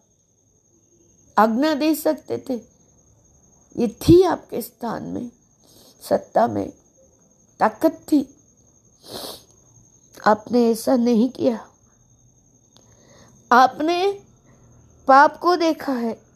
आज्ञा 1.38 1.74
दे 1.74 1.94
सकते 1.94 2.38
थे। 2.50 2.54
ये 3.76 3.88
थी 4.02 4.22
आपके 4.22 4.62
स्थान 4.62 5.02
में, 5.02 5.30
सत्ता 6.02 6.46
में 6.46 6.70
ताकत 7.60 8.00
थी। 8.12 8.22
आपने 10.26 10.70
ऐसा 10.70 10.96
नहीं 10.96 11.28
किया। 11.30 11.66
आपने 13.52 14.12
पाप 15.08 15.38
को 15.38 15.56
देखा 15.56 15.92
है। 15.92 16.29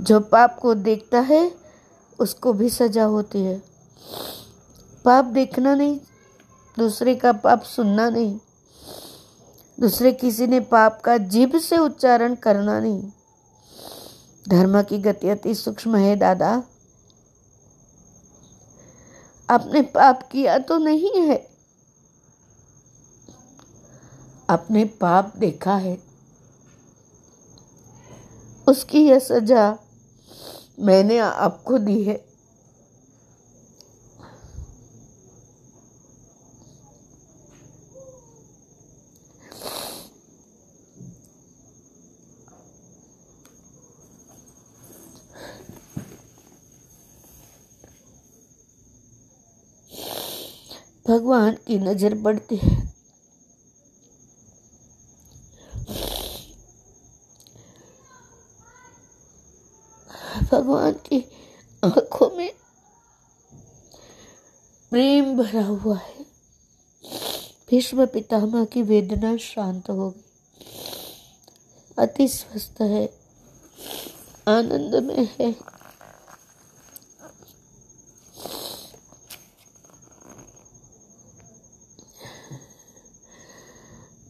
जो 0.00 0.20
पाप 0.20 0.58
को 0.58 0.74
देखता 0.74 1.20
है, 1.20 1.54
उसको 2.18 2.52
भी 2.52 2.70
सजा 2.70 3.04
होती 3.04 3.40
है। 3.40 3.62
पाप 5.04 5.24
देखना 5.24 5.74
नहीं, 5.74 6.00
दूसरे 6.78 7.14
का 7.14 7.32
पाप 7.32 7.62
सुनना 7.62 8.10
नहीं। 8.10 8.38
दूसरे 9.80 10.12
किसी 10.12 10.46
ने 10.46 10.60
पाप 10.60 11.00
का 11.00 11.16
जीभ 11.16 11.56
से 11.56 11.78
उच्चारण 11.78 12.34
करना 12.34 12.80
नहीं। 12.80 13.12
धर्म 14.48 14.82
की 14.82 14.98
गति 14.98 15.28
अति 15.28 15.54
सूक्ष्म 15.54 15.96
है, 15.96 16.16
दादा। 16.16 16.62
आपने 19.50 19.82
पाप 19.82 20.28
किया 20.32 20.58
तो 20.58 20.78
नहीं 20.78 21.22
है। 21.22 21.50
आपने 24.50 24.84
पाप 24.84 25.36
देखा 25.36 25.76
है। 25.76 26.02
उसकी 28.68 29.08
यह 29.08 29.18
सजा 29.18 29.78
मैंने 30.78 31.18
आपको 31.18 31.78
दी 31.78 32.02
है। 32.02 32.24
भगवान 51.06 51.56
की 51.66 51.78
नज़र 51.78 52.14
पड़ती 52.22 52.56
है। 52.56 52.95
भगवान 60.52 60.92
की 60.92 61.30
आँखों 61.84 62.36
में 62.36 62.52
प्रेम 64.90 65.42
भरा 65.42 65.64
हुआ 65.64 65.96
है। 65.96 66.26
भीष्म 67.70 68.06
पितामह 68.06 68.64
की 68.64 68.82
वेदना 68.82 69.36
शांत 69.36 69.90
हो 69.90 70.10
गई। 70.10 70.22
अति 71.98 72.28
स्वस्थ 72.28 72.80
है। 72.80 73.18
आनंद 74.48 74.94
में 74.94 75.28
है। 75.40 75.76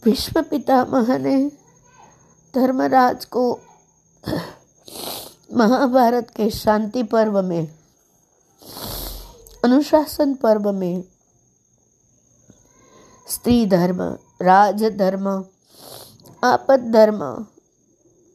भीष्म 0.04 0.42
पितामह 0.42 1.18
ने 1.18 1.50
धर्मराज 2.54 3.24
को 3.24 3.60
महाभारत 5.56 6.30
के 6.30 6.50
शांति 6.50 7.02
पर्व 7.02 7.42
में, 7.42 7.68
अनुशासन 9.64 10.34
पर्व 10.34 10.72
में, 10.72 11.04
स्त्री 13.28 13.66
धर्म, 13.66 14.02
राज 14.42 14.84
धर्म, 14.84 15.44
आपद 16.44 16.92
धर्म 16.92 17.46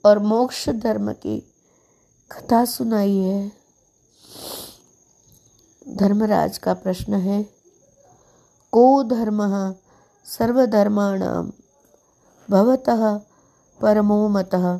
और 0.06 0.20
मोक्ष 0.20 0.70
धर्म 0.70 1.14
की 1.14 1.40
कथा 2.32 2.66
सुनाई 2.66 3.18
है। 3.18 3.52
धर्मराज 5.90 6.58
का 6.58 6.74
प्रश्न 6.74 7.14
है, 7.14 7.44
को 8.72 9.04
धर्म 9.04 9.76
सर्वधर्माणाम 10.26 11.52
भवतः 12.50 13.18
परमो 13.82 14.28
मतः। 14.28 14.80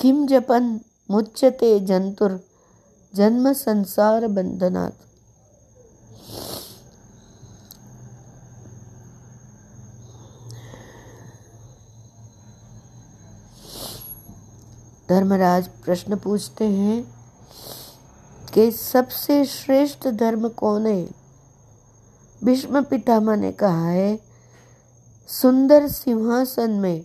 किम 0.00 0.26
जपन 0.26 0.80
मुच्यते 1.10 1.80
जंतुर, 1.80 2.40
जन्म 3.14 3.52
संसार 3.52 4.26
बंधनात्। 4.26 4.94
धर्मराज 15.08 15.68
प्रश्न 15.68 16.16
पूछते 16.16 16.64
हैं 16.64 17.14
कि 18.54 18.70
सबसे 18.72 19.44
श्रेष्ठ 19.44 20.08
धर्म 20.08 20.48
कौन 20.48 20.86
है? 20.86 21.08
भीष्म 22.44 22.82
पितामह 22.82 23.36
ने 23.36 23.52
कहा 23.52 23.88
है, 23.88 24.20
सुंदर 25.28 25.88
सिंहासन 25.88 26.70
में 26.70 27.04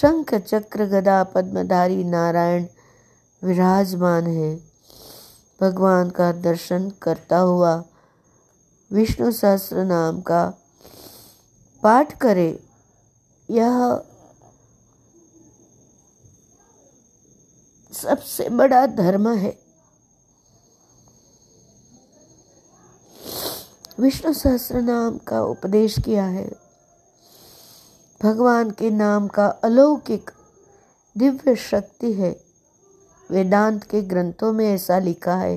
शंख 0.00 0.34
चक्र 0.34 0.86
गदा 0.86 1.24
पद्मधारी 1.24 2.04
नारायण 2.04 2.66
विराजमान 3.44 4.26
है। 4.26 4.56
भगवान 5.60 6.10
का 6.10 6.32
दर्शन 6.32 6.90
करता 6.90 7.38
हुआ 7.38 7.84
विष्णु 8.92 9.32
सहस्त्र 9.32 9.84
नाम 9.84 10.20
का 10.20 10.50
पाठ 11.82 12.18
करे। 12.18 12.62
यह 13.50 14.02
सबसे 17.92 18.48
बड़ा 18.48 18.86
धर्म 18.86 19.34
है। 19.34 19.58
विष्णु 23.98 24.32
सहस्त्र 24.32 24.80
नाम 24.80 25.18
का 25.18 25.42
उपदेश 25.42 25.96
किया 26.04 26.24
है। 26.24 26.50
भगवान 28.22 28.70
के 28.70 28.90
नाम 28.90 29.28
का 29.28 29.46
अलौकिक 29.46 30.30
दिव्य 31.18 31.56
शक्ति 31.56 32.12
है। 32.12 32.45
वेदांत 33.30 33.84
के 33.84 34.02
ग्रंथों 34.02 34.52
में 34.52 34.68
ऐसा 34.74 34.98
लिखा 34.98 35.34
है 35.34 35.56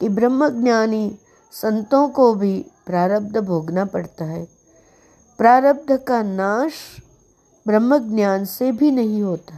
कि 0.00 0.08
ब्रह्मज्ञानी 0.08 1.18
संतों 1.52 2.08
को 2.08 2.34
भी 2.34 2.66
प्रारब्ध 2.86 3.38
भोगना 3.38 3.84
पड़ता 3.84 4.24
है। 4.24 4.46
प्रारब्ध 5.38 5.96
का 5.98 6.22
नाश 6.22 6.72
ब्रह्म 7.66 7.98
ज्ञान 8.14 8.44
से 8.44 8.72
भी 8.72 8.90
नहीं 8.90 9.22
होता, 9.22 9.54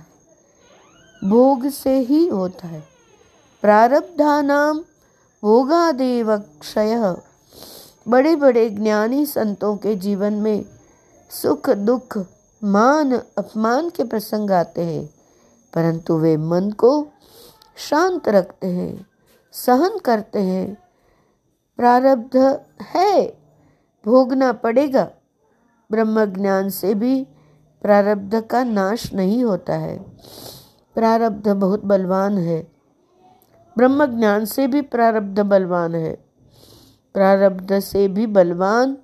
भोग 1.24 1.68
से 1.68 1.98
ही 1.98 2.26
होता 2.29 2.66
है। 2.66 2.83
प्रारब्धानाम 3.62 4.79
भोगादेव 5.42 6.37
क्षय 6.37 7.16
बड़े 8.09 8.37
बड़े 8.37 8.68
ज्ञानी 8.70 9.24
संतों 9.26 9.76
के 9.76 9.94
जीवन 9.94 10.33
में 10.33 10.64
सुख, 11.31 11.70
दुख, 11.70 12.18
मान, 12.62 13.12
अपमान 13.38 13.90
के 13.90 14.05
प्रसंग 14.05 14.50
आते 14.50 14.85
हैं। 14.85 15.15
परंतु 15.76 16.18
वे 16.18 16.36
मन 16.36 16.70
को 16.70 17.08
शांत 17.76 18.28
रखते 18.28 18.66
हैं, 18.66 19.06
सहन 19.52 19.98
करते 19.98 20.38
हैं। 20.38 20.78
प्रारब्ध 21.76 22.60
है, 22.82 23.38
भोगना 24.06 24.52
पड़ेगा। 24.52 25.10
ब्रह्म 25.90 26.24
ज्ञान 26.24 26.68
से 26.68 26.94
भी 26.94 27.26
प्रारब्ध 27.82 28.40
का 28.40 28.64
नाश 28.64 29.14
नहीं 29.14 29.44
होता 29.44 29.74
है। 29.74 29.98
प्रारब्ध 30.94 31.48
बहुत 31.48 31.84
बलवान 31.84 32.38
है। 32.38 32.72
ब्रह्म 33.76 34.18
ज्ञान 34.18 34.44
से 34.44 34.66
भी 34.66 34.80
प्रारब्ध 34.80 35.40
बलवान 35.40 35.94
है। 35.94 36.26
प्रारब्ध 37.14 37.80
से 37.80 38.08
भी 38.08 38.26
बलवान 38.26 38.96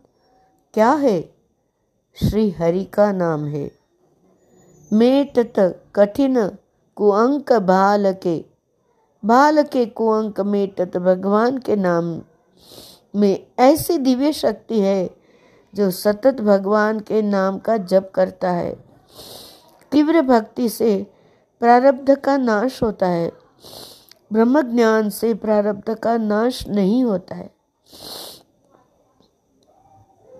क्या 0.74 0.92
है? 0.92 1.34
श्री 2.14 2.50
हरि 2.50 2.84
का 2.84 3.12
नाम 3.12 3.44
है। 3.44 3.70
मेटत 4.92 5.84
कठिन 5.94 6.50
कुअंक 6.96 7.52
बाल 7.52 8.12
के 8.12 8.44
बाल 9.24 9.62
के 9.62 9.86
कुअंक 9.86 10.40
मेटत 10.40 10.96
भगवान 10.96 11.58
के 11.58 11.76
नाम 11.76 12.22
में 13.16 13.46
ऐसी 13.58 13.98
दिव्य 13.98 14.32
शक्ति 14.32 14.80
है 14.80 15.10
जो 15.74 15.90
सतत 15.90 16.40
भगवान 16.40 17.00
के 17.00 17.22
नाम 17.22 17.58
का 17.58 17.76
जप 17.76 18.12
करता 18.14 18.50
है। 18.50 18.84
तीव्र 19.92 20.22
भक्ति 20.22 20.68
से 20.68 21.06
प्रारब्ध 21.60 22.14
का 22.14 22.36
नाश 22.36 22.82
होता 22.82 23.06
है। 23.06 23.32
ब्रह्म 24.32 24.62
ज्ञान 24.62 25.10
से 25.10 25.34
प्रारब्ध 25.34 25.94
का 25.94 26.16
नाश 26.16 26.68
नहीं 26.68 27.04
होता 27.04 27.34
है। 27.34 27.50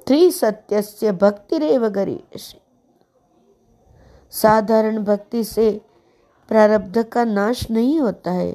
त्रिसत्यस्य 0.07 1.13
भक्तिरेव 1.13 1.89
गरीयसी 1.89 2.61
साधारण 4.31 5.05
भक्ति 5.05 5.45
से 5.45 5.81
प्रारब्ध 6.53 7.03
का 7.03 7.25
नाश 7.25 7.71
नहीं 7.71 8.01
होता 8.01 8.31
है। 8.31 8.53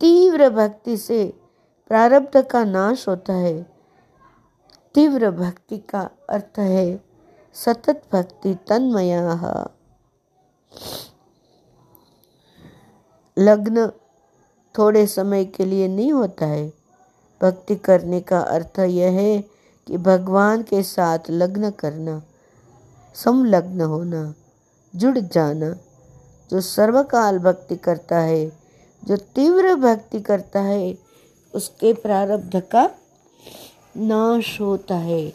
तीव्र 0.00 0.48
भक्ति 0.50 0.96
से 0.96 1.38
प्रारब्ध 1.88 2.42
का 2.42 2.64
नाश 2.64 3.08
होता 3.08 3.32
है। 3.32 3.66
तीव्र 4.94 5.30
भक्ति 5.30 5.78
का 5.78 6.10
अर्थ 6.30 6.58
है 6.58 7.04
सतत 7.54 8.02
भक्ति 8.12 8.54
तन्मया। 8.54 9.70
लग्न 13.38 13.92
थोड़े 14.78 15.06
समय 15.06 15.44
के 15.44 15.64
लिए 15.64 15.88
नहीं 15.88 16.12
होता 16.12 16.46
है। 16.46 16.72
भक्ति 17.42 17.76
करने 17.76 18.20
का 18.20 18.40
अर्थ 18.40 18.78
यह 18.78 19.10
है 19.10 19.44
कि 19.86 19.98
भगवान 19.98 20.62
के 20.62 20.82
साथ 20.82 21.18
लग्न 21.30 21.70
करना, 21.70 22.22
संलग्न 23.14 23.80
होना, 23.80 24.34
जुड़ 24.96 25.18
जाना 25.18 25.76
जो 26.50 26.60
सर्वकाल 26.60 27.38
भक्ति 27.38 27.76
करता 27.76 28.18
है, 28.18 28.52
जो 29.04 29.16
तीव्र 29.16 29.74
भक्ति 29.74 30.20
करता 30.20 30.60
है, 30.60 30.98
उसके 31.54 31.92
प्रारब्ध 31.92 32.60
का 32.72 32.90
नाश 33.96 34.60
होता 34.60 34.94
है। 34.94 35.32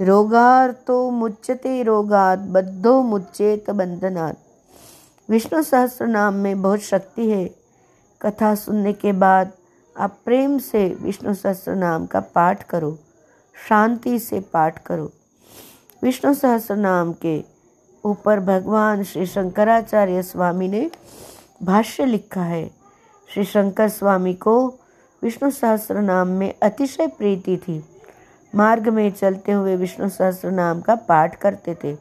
रोगार 0.00 0.72
तो 0.86 1.10
मुच्यते 1.10 1.82
रोगात, 1.82 2.38
बद्धो 2.38 3.02
मुच्चेत 3.02 3.70
बंधनात्। 3.70 4.36
विष्णु 5.30 5.62
सहस्त्र 5.62 6.06
नाम 6.06 6.34
में 6.34 6.62
बहुत 6.62 6.80
शक्ति 6.80 7.30
है। 7.30 7.44
कथा 8.22 8.54
सुनने 8.54 8.92
के 8.92 9.12
बाद 9.12 9.52
आप 9.96 10.18
प्रेम 10.24 10.58
से 10.58 10.88
विष्णु 11.00 11.34
सहस्त्र 11.34 11.74
नाम 11.74 12.06
का 12.06 12.20
पाठ 12.20 12.62
करो, 12.62 12.98
शांति 13.68 14.18
से 14.18 14.40
पाठ 14.40 14.82
करो। 14.86 15.10
विष्णु 16.02 16.34
सहस्र 16.34 16.76
नाम 16.76 17.12
के 17.12 17.57
ऊपर 18.04 18.40
भगवान 18.40 19.02
श्री 19.02 19.26
शंकराचार्य 19.26 20.22
स्वामी 20.22 20.68
ने 20.68 20.90
भाष्य 21.62 22.04
लिखा 22.04 22.42
है। 22.42 22.70
श्री 23.28 23.44
शंकर 23.44 23.88
स्वामी 23.88 24.34
को 24.34 24.66
विष्णु 25.22 25.50
सहस्र 25.50 26.00
नाम 26.00 26.28
में 26.28 26.52
अतिशय 26.62 27.06
प्रीति 27.08 27.56
थी। 27.58 27.82
मार्ग 28.54 28.88
में 28.88 29.10
चलते 29.10 29.52
हुए 29.52 29.76
विष्णु 29.76 30.08
सहस्र 30.08 30.50
नाम 30.50 30.80
का 30.80 30.94
पाठ 30.94 31.36
करते 31.36 31.76
थे। 31.84 31.96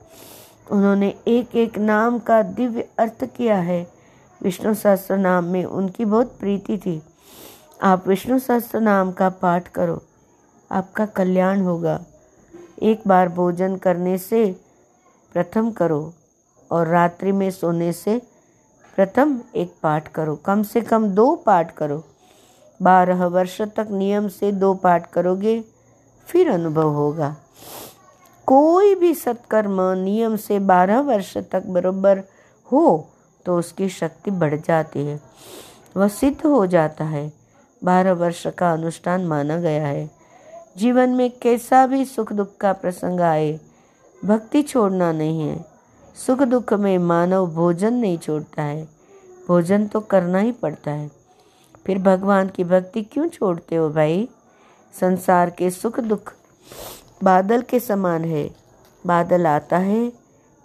उन्होंने 0.71 1.13
एक 1.27 1.55
एक 1.55 1.77
नाम 1.77 2.19
का 2.19 2.41
दिव्य 2.41 2.87
अर्थ 2.99 3.25
किया 3.37 3.57
है। 3.57 3.85
विष्णु 4.41 4.73
सहस्र 4.73 5.17
नाम 5.17 5.45
में 5.45 5.63
उनकी 5.65 6.05
बहुत 6.05 6.37
प्रीति 6.39 6.77
थी। 6.77 7.01
आप 7.83 8.07
विष्णु 8.07 8.39
सहस्र 8.39 8.79
नाम 8.79 9.11
का 9.11 9.29
पाठ 9.29 9.67
करो, 9.67 10.01
आपका 10.71 11.05
कल्याण 11.05 11.61
होगा। 11.61 11.99
एक 12.81 13.01
बार 13.07 13.29
भोजन 13.29 13.75
करने 13.75 14.17
से 14.17 14.59
प्रथम 15.37 15.69
करो 15.71 16.13
और 16.71 16.87
रात्रि 16.87 17.31
में 17.31 17.49
सोने 17.51 17.91
से 17.93 18.21
प्रथम 18.97 19.39
एक 19.55 19.73
पाठ 19.83 20.07
करो। 20.07 20.35
कम 20.35 20.63
से 20.63 20.81
कम 20.81 21.07
दो 21.07 21.35
पाठ 21.35 21.75
करो। 21.75 22.03
बारह 22.79 23.25
वर्ष 23.25 23.61
तक 23.75 23.87
नियम 23.91 24.27
से 24.27 24.51
दो 24.51 24.73
पाठ 24.73 25.09
करोगे, 25.11 25.63
फिर 26.27 26.49
अनुभव 26.51 26.89
होगा। 26.89 27.35
कोई 28.47 28.95
भी 28.95 29.13
सत्कर्म 29.13 29.81
नियम 29.99 30.35
से 30.37 30.59
बारह 30.59 30.99
वर्ष 31.01 31.37
तक 31.51 31.65
बराबर 31.67 32.23
हो 32.71 33.07
तो 33.45 33.57
उसकी 33.59 33.89
शक्ति 33.89 34.31
बढ़ 34.31 34.55
जाती 34.55 35.05
है। 35.05 35.19
वह 35.97 36.07
सिद्ध 36.07 36.45
हो 36.45 36.65
जाता 36.67 37.05
है। 37.05 37.31
बारह 37.81 38.13
वर्ष 38.15 38.45
का 38.47 38.73
अनुष्ठान 38.73 39.25
माना 39.25 39.57
गया 39.57 39.87
है। 39.87 40.09
जीवन 40.77 41.09
में 41.09 41.29
कैसा 41.31 41.85
भी 41.87 42.05
सुख 42.05 42.33
दुख 42.33 42.57
का 42.57 42.73
प्रसंग 42.73 43.21
आए 43.21 43.59
भक्ति 44.25 44.61
छोड़ना 44.61 45.11
नहीं 45.11 45.41
है। 45.41 45.65
सुख 46.27 46.39
दुख 46.39 46.73
में 46.73 46.97
मानव 46.97 47.47
भोजन 47.47 47.93
नहीं 47.93 48.17
छोड़ता 48.17 48.63
है। 48.63 48.87
भोजन 49.47 49.87
तो 49.87 49.99
करना 49.99 50.39
ही 50.39 50.51
पड़ता 50.51 50.91
है। 50.91 51.11
फिर 51.85 51.99
भगवान 51.99 52.49
की 52.49 52.63
भक्ति 52.63 53.01
क्यों 53.01 53.29
छोड़ते 53.29 53.75
हो 53.75 53.89
भाई? 53.89 54.29
संसार 54.99 55.49
के 55.49 55.69
सुख 55.69 55.99
दुख 55.99 56.33
बादल 57.23 57.61
के 57.61 57.79
समान 57.79 58.25
है। 58.25 58.55
बादल 59.05 59.47
आता 59.47 59.77
है, 59.77 60.13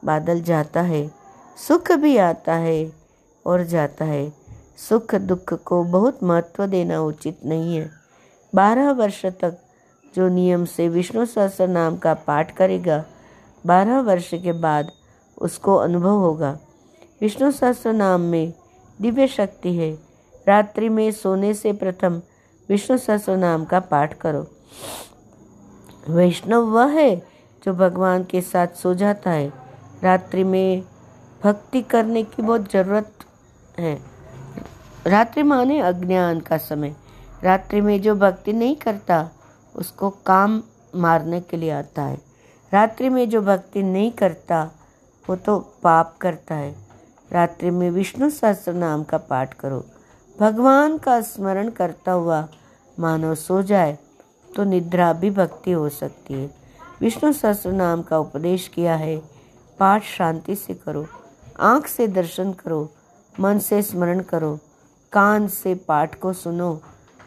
बादल 0.04 0.42
जाता 0.42 0.80
है। 0.80 1.10
सुख 1.68 1.92
भी 1.92 2.16
आता 2.16 2.54
है 2.54 2.92
और 3.46 3.64
जाता 3.64 4.04
है। 4.04 4.32
सुख 4.88 5.14
दुख 5.14 5.54
को 5.54 5.84
बहुत 5.84 6.22
महत्व 6.22 6.66
देना 6.66 7.00
उचित 7.00 7.38
नहीं 7.46 7.76
है। 7.76 7.90
बारह 8.54 8.90
वर्ष 8.90 9.26
तक 9.26 9.58
जो 10.14 10.28
नियम 10.28 10.64
से 10.64 10.88
विष्णु 10.88 11.26
सहस्र 11.26 11.68
नाम 11.68 11.96
का 11.96 12.14
पाठ 12.14 12.56
करेगा 12.56 13.04
बारह 13.66 14.00
वर्ष 14.00 14.30
के 14.34 14.52
बाद 14.52 14.92
उसको 15.38 15.74
अनुभव 15.74 16.16
होगा। 16.16 16.58
विष्णु 17.20 17.52
सहस्र 17.52 17.92
नाम 17.92 18.20
में 18.20 18.52
दिव्य 19.00 19.26
शक्ति 19.26 19.76
है। 19.76 19.98
रात्रि 20.48 20.88
में 20.88 21.12
सोने 21.12 21.54
से 21.54 21.72
प्रथम 21.72 22.22
विष्णु 22.68 22.98
सहस्र 22.98 23.36
नाम 23.36 23.64
का 23.64 23.80
पाठ 23.80 24.14
करो। 24.14 24.46
वैष्णव 26.08 26.60
वह 26.60 26.86
है 26.86 27.16
जो 27.64 27.72
भगवान 27.72 28.24
के 28.24 28.40
साथ 28.40 28.66
सो 28.66 28.94
जाता 28.94 29.30
है। 29.30 29.52
रात्रि 30.02 30.44
में 30.44 30.82
भक्ति 31.44 31.82
करने 31.82 32.22
की 32.22 32.42
बहुत 32.42 32.72
ज़रूरत 32.72 33.12
है। 33.78 33.98
रात्रि 35.06 35.42
माने 35.42 35.80
अज्ञान 35.80 36.40
का 36.40 36.56
समय। 36.56 36.96
रात्रि 37.44 37.80
में 37.80 38.02
जो 38.02 38.14
भक्ति 38.14 38.52
नहीं 38.52 38.76
करता, 38.76 39.30
उसको 39.76 40.10
काम 40.10 40.62
मारने 40.94 41.40
के 41.40 41.56
लिए 41.56 41.70
आता 41.70 42.02
है। 42.02 42.31
रात्रि 42.72 43.08
में 43.08 43.28
जो 43.28 43.40
भक्ति 43.42 43.82
नहीं 43.82 44.10
करता, 44.12 44.62
वो 45.26 45.36
तो 45.36 45.58
पाप 45.82 46.16
करता 46.20 46.54
है। 46.54 46.74
रात्रि 47.32 47.70
में 47.70 47.90
विष्णु 47.90 48.30
सहस्त्र 48.30 48.72
नाम 48.72 49.02
का 49.04 49.18
पाठ 49.18 49.54
करो। 49.54 49.84
भगवान 50.40 50.96
का 50.98 51.20
स्मरण 51.20 51.68
करता 51.70 52.12
हुआ 52.12 52.46
मानव 52.98 53.34
सो 53.34 53.62
जाए 53.62 53.98
तो 54.56 54.64
निद्रा 54.64 55.12
भी 55.12 55.30
भक्ति 55.30 55.72
हो 55.72 55.88
सकती 55.88 56.34
है। 56.34 56.50
विष्णु 57.00 57.32
सहस्त्र 57.32 57.72
नाम 57.72 58.02
का 58.02 58.18
उपदेश 58.18 58.68
किया 58.68 58.96
है, 58.96 59.16
पाठ 59.78 60.02
शांति 60.06 60.56
से 60.56 60.74
करो। 60.74 61.06
आँख 61.60 61.86
से 61.86 62.08
दर्शन 62.08 62.52
करो, 62.52 62.90
मन 63.40 63.58
से 63.58 63.82
स्मरण 63.82 64.20
करो, 64.22 64.58
कान 65.12 65.48
से 65.48 65.74
पाठ 65.74 66.18
को 66.20 66.32
सुनो 66.32 66.80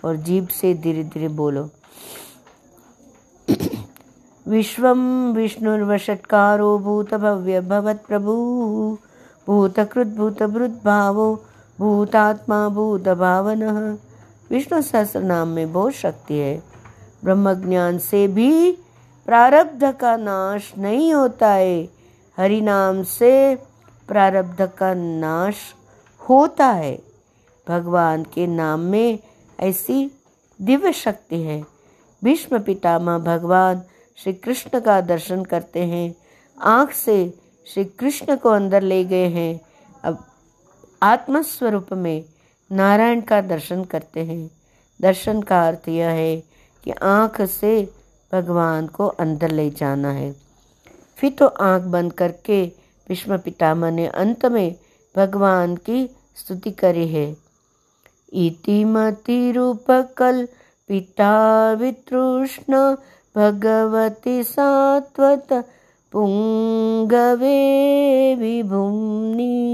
और 0.06 0.16
जीभ 0.16 0.48
से 0.48 0.74
धीरे 0.74 1.04
धीरे 1.04 1.28
बोलो। 1.28 1.70
विश्वं 4.48 5.34
विष्णुर्वषट्कारो 5.34 6.78
भूतभव्य 6.78 7.62
भवत्प्रभु 7.62 8.34
भूतकृद्भूतभृद्भावो 9.48 11.44
भूतात्मा 11.80 12.70
भूतभावनः। 12.70 13.98
विष्णु 14.52 14.82
सहस्र 14.82 15.22
नाम 15.22 15.48
में 15.48 15.74
बहुत 15.74 15.94
शक्ति 15.94 16.34
है। 16.34 16.64
ब्रह्म 17.24 17.54
ज्ञान 17.54 17.98
से 17.98 18.28
भी 18.28 18.72
प्रारब्ध 19.26 19.92
का 19.92 20.18
नाश 20.18 20.74
नहीं 20.78 21.14
होता 21.14 21.50
है। 21.50 21.90
हरि 22.38 22.62
नाम 22.62 23.04
से 23.04 23.56
प्रारब्ध 24.08 24.62
का 24.78 24.94
नाश 24.94 25.56
होता 26.30 26.68
है। 26.68 27.02
भगवान 27.70 28.24
के 28.24 28.48
नाम 28.48 28.80
में 28.80 29.20
ऐसी 29.60 30.12
दिव्य 30.62 30.94
शक्ति 30.94 31.42
है। 31.42 31.66
भीष्म 32.24 32.60
पितामह 32.60 33.18
भगवान 33.18 33.82
श्री 34.17 34.34
कृष्ण 34.34 34.80
का 34.80 35.01
दर्शन 35.01 35.43
करते 35.43 35.80
हैं। 35.80 36.15
आँख 36.62 36.91
से 36.91 37.34
श्री 37.67 37.86
कृष्ण 37.86 38.36
को 38.36 38.49
अंदर 38.49 38.82
ले 38.82 39.04
गए 39.06 39.28
हैं। 39.28 39.62
अब 40.04 40.25
आत्मस्वरूप 41.04 41.93
में 41.93 42.25
नारायण 42.71 43.21
का 43.21 43.41
दर्शन 43.41 43.84
करते 43.84 44.19
हैं। 44.19 44.51
दर्शन 45.01 45.41
का 45.41 45.67
अर्थ 45.67 45.89
यह 45.89 46.10
है 46.10 46.43
कि 46.84 46.91
आँख 46.91 47.41
से 47.41 47.93
भगवान 48.34 48.88
को 48.88 49.08
अंदर 49.08 49.51
ले 49.51 49.69
जाना 49.69 50.12
है। 50.12 50.36
फिर 51.17 51.32
तो 51.32 51.47
आँख 51.47 51.84
बंद 51.84 52.13
करके 52.13 52.65
भीष्म 53.10 53.38
पितामह 53.38 53.91
ने 53.91 54.08
अंत 54.08 54.45
में 54.45 54.75
भगवान 55.15 55.75
की 55.75 56.10
स्तुति 56.36 56.71
करी 56.71 57.08
है। 57.08 57.38
इतिमति 58.34 59.51
रूप 59.51 59.86
कल 60.17 60.47
पिता 60.88 61.71
वितृष्ण 61.71 62.95
भगवती 63.36 64.43
सात्वत 64.43 65.65
पुंगवे 66.12 67.56
विभुम्नि। 68.36 69.65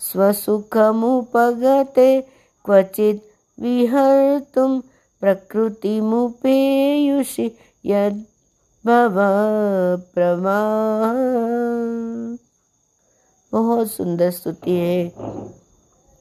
स्वसुखमुपगते 0.00 2.28
क्वचित् 2.64 3.62
विहर्तुं 3.62 4.80
प्रकृतिमुपेयुषि 5.20 7.56
यद्भव 7.86 9.14
प्रमा। 10.14 10.62
बहुत 13.52 13.90
सुंदर 13.90 14.30
स्तुति 14.30 14.70
है। 14.70 15.12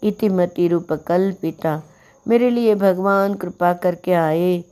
इतिमति 0.04 0.67
रूप 0.67 0.93
कल्पिता 0.93 1.84
मेरे 2.28 2.50
लिए 2.50 2.76
भगवान 2.76 3.34
कृपा 3.34 3.74
करके 3.74 4.13
आए। 4.13 4.63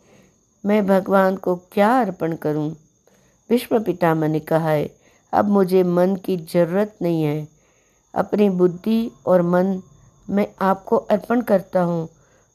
मैं 0.64 0.86
भगवान 0.88 1.36
को 1.38 1.56
क्या 1.72 1.90
अर्पण 2.02 2.36
करूँ? 2.36 2.70
विश्व 3.50 3.80
पितामह 3.80 4.28
ने 4.28 4.40
कहा 4.42 4.70
है, 4.70 4.90
अब 5.34 5.50
मुझे 5.50 5.84
मन 5.86 6.16
की 6.26 6.38
ज़रूरत 6.38 6.96
नहीं 7.02 7.24
है। 7.24 7.48
अपनी 8.14 8.50
बुद्धि 8.52 9.12
और 9.26 9.42
मन 9.44 9.82
मैं 10.28 10.48
आपको 10.62 10.96
अर्पण 10.96 11.42
करता 11.42 11.82
हूँ। 11.82 12.08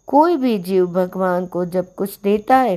कोई 0.08 0.36
भी 0.36 0.58
जीव 0.58 0.86
भगवान 0.88 1.46
को 1.46 1.64
जब 1.66 1.94
कुछ 1.94 2.18
देता 2.20 2.56
है 2.56 2.76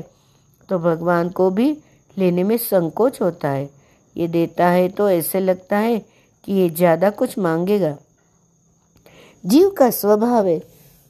तो 0.69 0.79
भगवान 0.79 1.29
को 1.29 1.49
भी 1.49 1.71
लेने 2.17 2.43
में 2.43 2.57
संकोच 2.59 3.21
होता 3.21 3.49
है। 3.49 3.69
ये 4.15 4.27
देता 4.27 4.67
है 4.67 4.87
तो 4.89 5.09
ऐसे 5.09 5.39
लगता 5.39 5.77
है 5.77 5.97
कि 6.43 6.53
ये 6.53 6.69
ज़्यादा 6.71 7.09
कुछ 7.11 7.37
मांगेगा। 7.39 7.95
जीव 9.43 9.69
का 9.69 9.89
स्वभाव 9.91 10.47
है, 10.47 10.59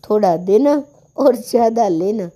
थोड़ा 0.04 0.36
देना 0.40 0.82
और 1.18 1.36
ज़्यादा 1.38 1.88
लेना, 1.88 2.30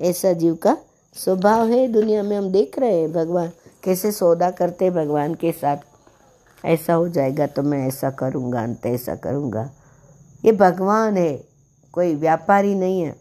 ऐसा 0.00 0.32
जीव 0.32 0.54
का 0.56 0.76
स्वभाव 1.24 1.66
है 1.66 1.88
दुनिया 1.88 2.22
में, 2.22 2.36
हम 2.36 2.50
देख 2.50 2.78
रहे 2.78 3.00
हैं 3.00 3.12
भगवान। 3.12 3.50
कैसे 3.84 4.12
सौदा 4.12 4.50
करते 4.50 4.90
भगवान 4.90 5.34
के 5.34 5.52
साथ? 5.52 5.76
ऐसा 6.64 6.94
हो 6.94 7.08
जाएगा 7.08 7.46
तो 7.46 7.62
मैं 7.62 7.88
ऐसा 7.88 8.10
करूँगा, 8.10 8.62
अंत 8.62 8.86
ऐसा 8.86 9.14
करूँगा। 9.14 9.70
ये 10.44 10.52
भगवान 10.52 11.16
है, 11.16 11.44
कोई 11.92 12.14
व्यापारी 12.14 12.74
नहीं 12.74 13.00
है। 13.00 13.16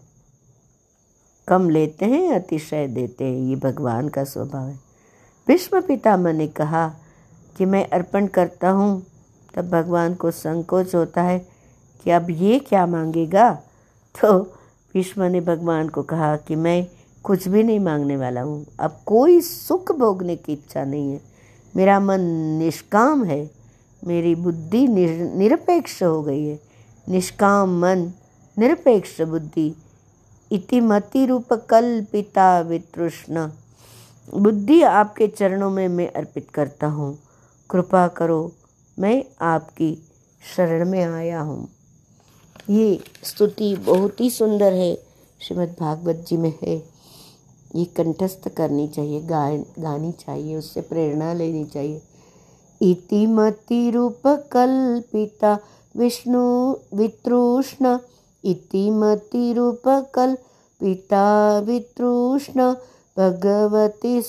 कम 1.47 1.69
लेते 1.69 2.05
हैं, 2.05 2.36
अतिशय 2.36 2.88
देते 2.88 3.25
हैं, 3.25 3.49
ये 3.49 3.55
भगवान 3.55 4.10
का 4.10 4.23
स्वभाव 4.23 4.67
है। 4.67 4.79
भीष्म 5.47 5.81
पितामह 5.81 6.33
ने 6.33 6.47
कहा 6.47 6.93
कि 7.57 7.65
मैं 7.65 7.89
अर्पण 7.89 8.27
करता 8.27 8.69
हूँ, 8.69 9.05
तब 9.55 9.69
भगवान 9.69 10.13
को 10.13 10.31
संकोच 10.31 10.95
होता 10.95 11.21
है 11.21 11.39
कि 12.03 12.12
अब 12.12 12.27
ये 12.29 12.60
क्या 12.60 12.86
मांगेगा? 12.86 13.51
तो 14.15 14.39
भीष्म 14.93 15.23
ने 15.23 15.41
भगवान 15.41 15.89
को 15.89 16.03
कहा 16.03 16.38
कि 16.38 16.55
मैं 16.55 16.88
कुछ 17.28 17.48
भी 17.48 17.63
नहीं 17.63 17.80
मांगने 17.80 18.18
वाला 18.18 18.42
हूँ। 18.42 18.66
अब 18.80 19.02
कोई 19.06 19.42
सुख 19.42 19.92
भोगने 19.92 20.36
की 20.36 20.54
इच्छा 20.54 20.84
नहीं 20.84 21.12
है। 21.12 21.22
मेरा 21.76 22.00
मन 22.00 22.22
निष्काम 22.60 23.24
है। 23.24 23.52
मेरी 24.08 24.36
बुद्धि 24.36 24.88
निरपेक्ष 24.88 26.04
हो 26.04 26.24
गई 26.24 26.46
है। 26.46 26.60
निष्काम 27.10 27.80
मन, 27.80 28.12
निरपेक्ष 28.60 29.22
बुद्धि। 29.22 29.76
इतिमति 30.52 31.26
रूप 31.26 31.54
कल्पिता 31.54 32.60
वितृष्ण। 32.60 33.50
बुद्धि 34.36 34.82
आपके 34.82 35.28
चरणों 35.28 35.70
में 35.70 35.88
मैं 35.88 36.12
अर्पित 36.12 36.50
करता 36.54 36.88
हूँ। 36.88 37.18
कृपा 37.70 38.08
करो, 38.08 38.52
मैं 39.00 39.24
आपकी 39.42 39.96
शरण 40.56 40.90
में 40.90 41.04
आया 41.04 41.42
हूँ। 41.42 41.68
ये 42.70 43.04
स्तुति 43.24 43.76
बहुत 43.76 44.22
ही 44.22 44.30
सुंदर 44.30 44.74
है। 44.74 44.96
श्रीमद् 45.42 45.80
भागवत 45.80 46.26
जी 46.30 46.38
में 46.38 46.54
है। 46.63 46.96
ये 47.75 47.86
कंठस्थ 47.86 48.49
करनी 48.49 48.88
चाहिए 48.88 49.21
गा 49.21 49.58
गानी 49.58 50.12
चाहिए, 50.12 50.56
उससे 50.56 50.82
प्रेरणा 50.82 51.34
लेनी 51.34 51.65
चाहिए। 51.65 52.01
इतिमति 52.82 53.89
रूप 53.89 54.27
कल्पिता 54.27 55.60
विष्णु 55.97 56.75
वितृष्ण। 56.93 57.99
इति 58.45 58.91
पिता 60.80 61.60
वितृष्ण। 61.60 62.75
भगवति 63.17 64.21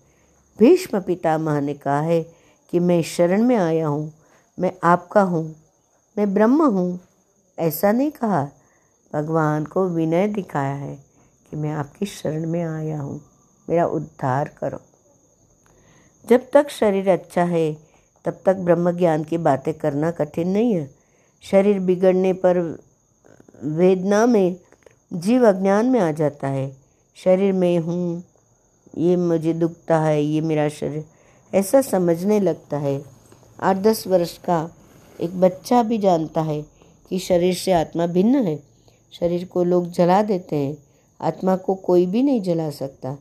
भीष्म 0.59 0.99
पितामह 0.99 1.59
ने 1.61 1.73
कहा 1.73 2.01
है 2.01 2.21
कि 2.69 2.79
मैं 2.79 3.01
शरण 3.03 3.43
में 3.43 3.55
आया 3.55 3.87
हूँ, 3.87 4.11
मैं 4.59 4.71
आपका 4.83 5.21
हूँ, 5.21 5.55
मैं 6.17 6.33
ब्रह्म 6.33 6.65
हूँ। 6.65 6.99
ऐसा 7.59 7.91
नहीं 7.91 8.11
कहा, 8.11 8.49
भगवान 9.13 9.65
को 9.65 9.87
विनय 9.87 10.27
दिखाया 10.27 10.75
है। 10.75 11.10
कि 11.51 11.57
मैं 11.57 11.71
आपकी 11.71 12.05
शरण 12.05 12.45
में 12.47 12.63
आया 12.63 13.01
हूँ। 13.01 13.21
मेरा 13.69 13.85
उद्धार 13.85 14.47
करो। 14.47 14.79
जब 16.29 16.49
तक 16.53 16.69
शरीर 16.69 17.09
अच्छा 17.09 17.43
है, 17.43 17.77
तब 18.25 18.39
तक 18.45 18.55
ब्रह्म 18.55 18.91
ज्ञान 18.91 19.23
की 19.23 19.37
बातें 19.37 19.73
करना 19.73 20.11
कठिन 20.11 20.49
नहीं 20.49 20.73
है। 20.73 20.95
शरीर 21.41 21.79
बिगड़ने 21.79 22.33
पर 22.33 22.83
वेदना 23.63 24.25
में 24.25 24.55
जीव 25.13 25.47
अज्ञान 25.47 25.85
में 25.85 25.99
आ 25.99 26.11
जाता 26.11 26.47
है। 26.47 26.77
शरीर 27.15 27.53
में 27.53 27.79
हूँ, 27.79 28.23
ये 28.97 29.15
मुझे 29.15 29.53
दुखता 29.53 29.99
है, 29.99 30.23
ये 30.23 30.41
मेरा 30.41 30.69
शरीर। 30.69 31.05
ऐसा 31.53 31.81
समझने 31.81 32.39
लगता 32.39 32.77
है। 32.77 33.03
आठ 33.59 33.77
दस 33.77 34.07
वर्ष 34.07 34.37
का 34.37 34.71
एक 35.21 35.39
बच्चा 35.41 35.83
भी 35.83 35.97
जानता 35.97 36.41
है 36.41 36.65
कि 37.09 37.19
शरीर 37.19 37.53
से 37.53 37.71
आत्मा 37.71 38.07
भिन्न 38.07 38.35
है। 38.35 38.63
शरीर 39.19 39.45
को 39.45 39.63
लोग 39.63 39.91
जला 39.91 40.21
देते 40.21 40.55
हैं। 40.55 40.77
आत्मा 41.21 41.55
को 41.55 41.75
कोई 41.75 42.05
भी 42.05 42.23
नहीं 42.23 42.41
जला 42.41 42.69
सकता। 42.69 43.17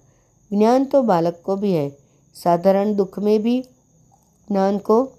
ज्ञान 0.52 0.84
तो 0.84 1.02
बालक 1.02 1.42
को 1.44 1.56
भी 1.56 1.72
है। 1.72 1.98
साधारण 2.34 2.94
दुख 2.94 3.18
में 3.18 3.42
भी 3.42 3.62
ज्ञान 4.52 4.78
को 4.78 5.12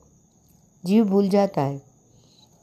जीव 0.86 1.06
भूल 1.06 1.30
जाता 1.30 1.62
है। 1.62 1.82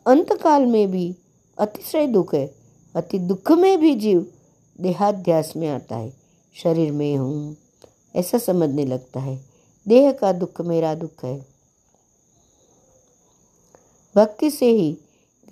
अंतकाल 0.06 0.66
में 0.66 0.90
भी 0.90 1.16
अतिशय 1.58 2.06
दुख 2.06 2.34
है। 2.34 2.54
अति 2.96 3.18
दुख 3.18 3.52
में 3.52 3.80
भी 3.80 3.94
जीव 3.94 4.32
देहाध्यास 4.80 5.52
में 5.56 5.68
आता 5.68 5.96
है। 5.96 6.12
शरीर 6.54 6.92
में 6.92 7.16
हूँ, 7.16 7.56
ऐसा 8.16 8.38
समझने 8.38 8.84
लगता 8.84 9.20
है। 9.20 9.44
देह 9.88 10.12
का 10.12 10.32
दुख 10.32 10.60
मेरा 10.60 10.94
दुख 10.94 11.24
है। 11.24 11.46
भक्ति 14.16 14.50
से 14.50 14.66
ही 14.66 14.98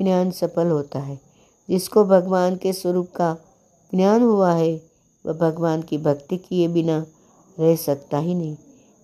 ज्ञान 0.03 0.31
सफल 0.31 0.67
होता 0.67 0.99
है। 0.99 1.21
जिसको 1.71 2.05
भगवान 2.05 2.57
के 2.57 2.73
स्वरूप 2.73 3.13
का 3.17 3.37
ज्ञान 3.97 4.23
हुआ 4.23 4.53
है, 4.53 4.83
वह 5.27 5.33
भगवान 5.33 5.83
की 5.83 5.99
भक्ति 5.99 6.37
किए 6.37 6.69
बिना 6.69 7.07
रह 7.61 7.77
सकता 7.77 8.19
ही 8.19 8.35
नहीं। 8.35 8.57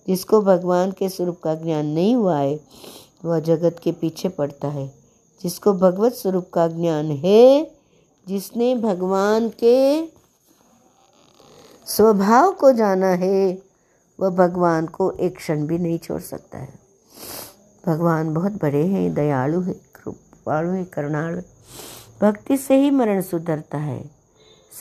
जिसको 0.07 0.41
भगवान 0.41 0.91
के 0.91 1.09
स्वरूप 1.09 1.39
का 1.43 1.55
ज्ञान 1.55 1.85
नहीं 1.85 2.15
हुआ 2.15 2.37
है, 2.37 2.59
वह 3.25 3.39
जगत 3.39 3.75
के 3.83 3.91
पीछे 3.91 4.29
पड़ता 4.29 4.67
है। 4.67 4.93
जिसको 5.43 5.73
भगवत 5.73 6.13
स्वरूप 6.13 6.49
का 6.53 6.67
ज्ञान 6.67 7.05
है, 7.05 7.71
जिसने 8.27 8.75
भगवान 8.75 9.49
के 9.49 10.05
स्वभाव 11.87 12.53
को 12.53 12.71
जाना 12.71 13.07
है, 13.07 13.61
वह 14.19 14.29
भगवान 14.29 14.85
को 14.85 15.11
एक 15.11 15.37
क्षण 15.37 15.67
भी 15.67 15.77
नहीं 15.77 15.99
छोड़ 15.99 16.21
सकता 16.21 16.57
है। 16.57 16.79
भगवान 17.87 18.33
बहुत 18.33 18.51
बड़े 18.51 18.87
हैं, 18.87 19.13
दयालु 19.13 19.61
है, 19.61 19.73
कृपालु 19.73 20.69
है, 20.69 20.83
करुणालु 20.83 21.41
भक्ति 22.21 22.57
से 22.57 22.77
ही 22.77 22.91
मरण 22.91 23.21
सुधरता 23.21 23.77
है। 23.77 24.22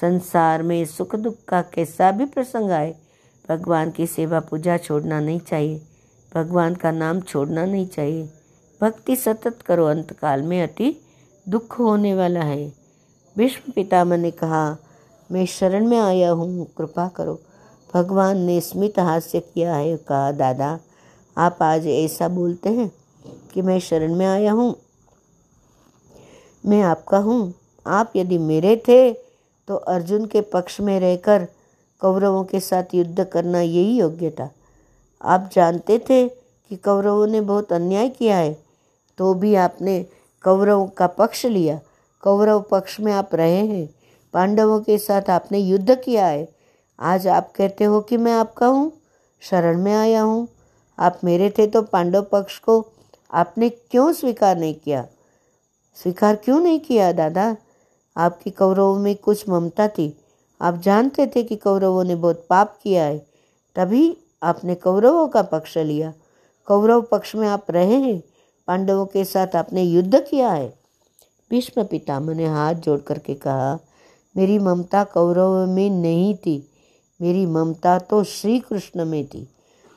संसार 0.00 0.62
में 0.62 0.84
सुख 0.84 1.16
दुख 1.16 1.34
का 1.48 1.62
कैसा 1.62 2.10
भी 2.10 2.24
प्रसंग 2.24 2.70
आए, 2.70 2.94
भगवान 3.48 3.90
की 3.90 4.06
सेवा 4.06 4.40
पूजा 4.40 4.76
छोड़ना 4.76 5.20
नहीं 5.20 5.40
चाहिए। 5.40 5.82
भगवान 6.34 6.74
का 6.74 6.90
नाम 6.90 7.20
छोड़ना 7.20 7.64
नहीं 7.64 7.86
चाहिए। 7.86 8.28
भक्ति 8.80 9.16
सतत 9.16 9.62
करो, 9.62 9.86
अंतकाल 9.86 10.42
में 10.42 10.62
अति 10.62 11.00
दुख 11.48 11.78
होने 11.78 12.14
वाला 12.14 12.40
है। 12.40 12.72
विश्व 13.36 13.72
पितामह 13.72 14.16
ने 14.16 14.30
कहा, 14.30 14.76
मैं 15.32 15.46
शरण 15.46 15.86
में 15.86 15.98
आया 15.98 16.30
हूँ, 16.30 16.66
कृपा 16.78 17.08
करो। 17.08 17.40
भगवान 17.94 18.38
ने 18.38 18.60
स्मित 18.60 18.98
हास्य 18.98 19.40
किया 19.40 19.74
है, 19.74 19.96
कहा, 19.96 20.32
दादा, 20.32 20.78
आप 21.38 21.58
आज 21.62 21.86
ऐसा 21.86 22.28
बोलते 22.28 22.68
हैं 22.68 22.92
कि 23.54 23.62
मैं 23.62 23.80
शरण 23.80 24.14
में 24.14 24.26
आया 24.26 24.52
हूँ। 24.52 24.76
मैं 26.66 26.82
आपका 26.82 27.18
हूँ। 27.18 27.54
आप 27.86 28.12
यदि 28.16 28.38
मेरे 28.38 28.76
थे 28.76 29.21
तो 29.68 29.74
अर्जुन 29.74 30.24
के 30.26 30.40
पक्ष 30.52 30.80
में 30.80 30.98
रहकर 31.00 31.46
कौरवों 32.02 32.42
के 32.44 32.60
साथ 32.60 32.94
युद्ध 32.94 33.24
करना 33.24 33.60
यही 33.60 33.98
योग्य 33.98 34.30
था। 34.30 34.50
आप 35.20 35.48
जानते 35.52 35.98
थे 36.08 36.26
कि 36.28 36.76
कौरवों 36.78 37.26
ने 37.26 37.40
बहुत 37.42 37.72
अन्याय 37.72 38.08
किया 38.10 38.36
है 38.36 38.56
तो 39.18 39.32
भी 39.34 39.54
आपने 39.56 40.02
कौरवों 40.44 40.86
का 40.88 41.06
पक्ष 41.08 41.44
लिया। 41.46 41.78
कौरव 42.22 42.60
पक्ष 42.70 42.98
में 43.00 43.12
आप 43.12 43.34
रहे 43.34 43.66
हैं, 43.66 43.88
पांडवों 44.34 44.80
के 44.80 44.98
साथ 44.98 45.30
आपने 45.30 45.58
युद्ध 45.58 45.94
किया 45.94 46.26
है। 46.26 46.48
आज 46.98 47.26
आप 47.28 47.52
कहते 47.56 47.84
हो 47.84 48.00
कि 48.00 48.16
मैं 48.16 48.32
आपका 48.32 48.66
हूँ, 48.66 48.92
शरण 49.42 49.82
में 49.82 49.92
आया 49.94 50.22
हूँ। 50.22 50.48
आप 50.98 51.20
मेरे 51.24 51.48
थे 51.50 51.66
तो 51.66 51.82
पांडव 51.82 52.26
पक्ष 52.32 52.58
को 52.58 52.84
आपने 53.30 53.68
क्यों 53.68 54.12
स्वीकार 54.12 54.56
नहीं 54.58 54.74
किया? 54.74 55.04
स्वीकार 55.96 56.36
क्यों 56.36 56.60
नहीं 56.60 56.80
किया 56.80 57.10
दादा? 57.12 57.56
आपकी 58.16 58.50
कौरवों 58.50 58.98
में 58.98 59.16
कुछ 59.16 59.48
ममता 59.48 59.88
थी। 59.88 60.18
आप 60.60 60.76
जानते 60.78 61.26
थे 61.26 61.42
कि 61.42 61.56
कौरवों 61.56 62.04
ने 62.04 62.14
बहुत 62.14 62.46
पाप 62.50 62.78
किया 62.82 63.04
है। 63.04 63.26
तभी 63.76 64.16
आपने 64.42 64.74
कौरवों 64.74 65.28
का 65.28 65.42
पक्ष 65.42 65.78
लिया। 65.78 66.12
कौरव 66.66 67.02
पक्ष 67.02 67.34
में 67.34 67.48
आप 67.48 67.66
रहे 67.70 67.94
हैं। 67.94 68.22
पांडवों 68.66 69.06
के 69.06 69.24
साथ 69.24 69.56
आपने 69.56 69.82
युद्ध 69.82 70.20
किया 70.20 70.52
है। 70.52 70.78
भीष्म 71.50 71.84
पितामह 71.84 72.34
ने 72.34 72.46
हाथ 72.46 72.74
जोड़ 72.74 73.00
करके 73.00 73.34
कहा, 73.34 73.78
मेरी 74.36 74.58
ममता 74.58 75.04
कौरव 75.04 75.66
में 75.66 75.90
नहीं 75.90 76.34
थी। 76.34 76.70
मेरी 77.20 77.46
ममता 77.46 77.98
तो 77.98 78.24
श्री 78.24 78.60
कृष्ण 78.60 79.04
में 79.04 79.26
थी। 79.26 79.48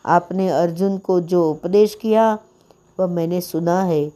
आपने 0.06 0.50
अर्जुन 0.50 0.98
को 0.98 1.20
जो 1.22 1.52
उपदेश 1.52 1.96
किया, 1.96 2.40
वह 3.00 3.08
मैंने 3.08 3.42
सुना 3.42 3.84
है। 3.84 4.12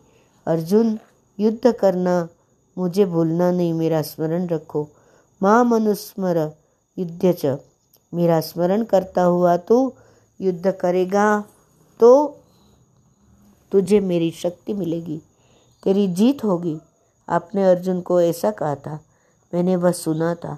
अर्जुन, 0.48 1.00
युद्ध 1.40 1.72
करना 1.72 2.28
मुझे 2.80 3.06
भूलना 3.06 3.52
नहीं, 3.52 3.74
मेरा 3.74 4.02
स्मरण 4.02 4.48
रखो। 4.48 4.88
माँ 5.42 5.64
मनुस्मर, 5.64 6.38
युद्ध 6.98 7.34
च। 7.34 7.58
मेरा 8.14 8.40
स्मरण 8.42 8.84
करता 8.84 9.24
हुआ 9.24 9.56
तो 9.58 9.96
युद्ध 10.42 10.72
करेगा 10.72 11.44
तो 12.00 12.12
तुझे 13.72 14.00
मेरी 14.00 14.32
शक्ति 14.32 14.74
मिलेगी। 14.74 15.22
तेरी 15.84 16.08
जीत 16.08 16.44
होगी। 16.44 16.78
आपने 17.30 17.64
अर्जुन 17.64 18.02
को 18.02 18.22
ऐसा 18.22 18.52
कहा 18.52 18.76
था। 18.76 19.00
मैंने 19.54 19.76
वह 19.76 19.92
सुना 19.92 20.34
था। 20.36 20.58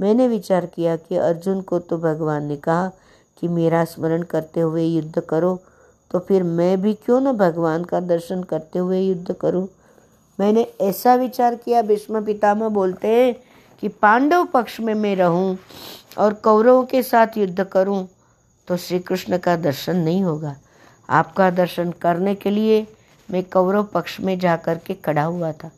मैंने 0.00 0.28
विचार 0.28 0.66
किया 0.66 0.96
कि 0.96 1.16
अर्जुन 1.16 1.60
को 1.60 1.78
तो 1.78 1.98
भगवान 1.98 2.44
ने 2.44 2.56
कहा 2.56 2.90
कि 3.40 3.48
मेरा 3.48 3.84
स्मरण 3.84 4.22
करते 4.22 4.60
हुए 4.60 4.84
युद्ध 4.84 5.20
करो 5.20 5.58
तो 6.10 6.18
फिर 6.18 6.42
मैं 6.42 6.80
भी 6.82 6.94
क्यों 6.94 7.20
न 7.20 7.32
भगवान 7.32 7.84
का 7.84 8.00
दर्शन 8.00 8.42
करते 8.42 8.78
हुए 8.78 9.00
युद्ध 9.00 9.32
करूँ? 9.32 9.66
मैंने 10.40 10.66
ऐसा 10.80 11.14
विचार 11.16 11.54
किया, 11.54 11.82
भीष्म 11.82 12.24
पितामह 12.24 12.68
बोलते 12.70 13.08
हैं 13.08 13.34
कि 13.82 13.88
पांडव 13.88 14.44
पक्ष 14.44 14.78
में 14.80 14.94
मैं 14.94 15.14
रहूँ 15.16 15.58
और 16.18 16.34
कौरवों 16.34 16.84
के 16.84 17.02
साथ 17.02 17.36
युद्ध 17.36 17.64
करूँ 17.64 18.06
तो 18.68 18.76
श्री 18.76 18.98
कृष्ण 19.00 19.38
का 19.38 19.56
दर्शन 19.58 19.96
नहीं 19.98 20.22
होगा। 20.22 20.56
आपका 21.08 21.50
दर्शन 21.50 21.90
करने 22.02 22.34
के 22.34 22.50
लिए 22.50 22.86
मैं 23.28 23.42
कौरव 23.44 23.84
पक्ष 23.84 24.18
में 24.20 24.38
जा 24.38 24.56
कर 24.58 24.78
के 24.78 24.94
खड़ा 24.96 25.22
हुआ 25.24 25.52
था। 25.52 25.70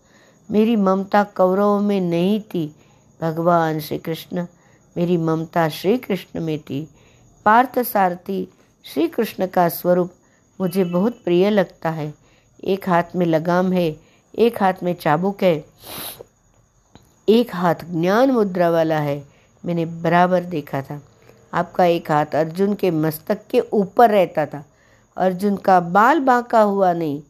मेरी 0.49 0.77
ममता 0.79 1.23
कौरवों 1.37 1.81
में 1.81 2.01
नहीं 2.01 2.41
थी, 2.45 2.67
भगवान 3.21 3.81
श्री 3.81 3.99
कृष्ण 3.99 4.47
मेरी 4.97 5.17
ममता 5.19 5.69
श्री 5.71 5.97
कृष्ण 5.99 6.41
में 6.41 6.59
थी। 6.61 6.87
पार्थ 7.47 7.79
सारथी 7.83 8.47
श्री 8.85 9.07
कृष्ण 9.09 9.47
का 9.47 9.69
स्वरूप 9.71 10.13
मुझे 10.59 10.85
बहुत 10.87 11.23
प्रिय 11.25 11.51
लगता 11.51 11.91
है। 11.91 12.13
एक 12.63 12.89
हाथ 12.89 13.17
में 13.17 13.27
लगाम 13.27 13.73
है 13.73 13.91
एक 14.39 14.62
हाथ 14.62 14.74
में 14.83 14.95
चाबुक 14.95 15.43
है, 15.43 15.64
एक 17.28 17.55
हाथ 17.55 17.74
ज्ञान 17.91 18.30
मुद्रा 18.30 18.70
वाला 18.70 18.99
है, 18.99 19.24
मैंने 19.64 19.87
बराबर 19.87 20.45
देखा 20.45 20.83
था। 20.83 21.01
आपका 21.55 21.85
एक 21.85 22.11
हाथ 22.11 22.35
अर्जुन 22.35 22.74
के 22.74 22.91
मस्तक 22.91 23.47
के 23.51 23.61
ऊपर 23.61 24.11
रहता 24.11 24.47
था। 24.47 24.64
अर्जुन 25.16 25.57
का 25.57 25.80
बाल 25.80 26.20
बांका 26.20 26.61
हुआ 26.61 26.93
नहीं। 26.93 27.22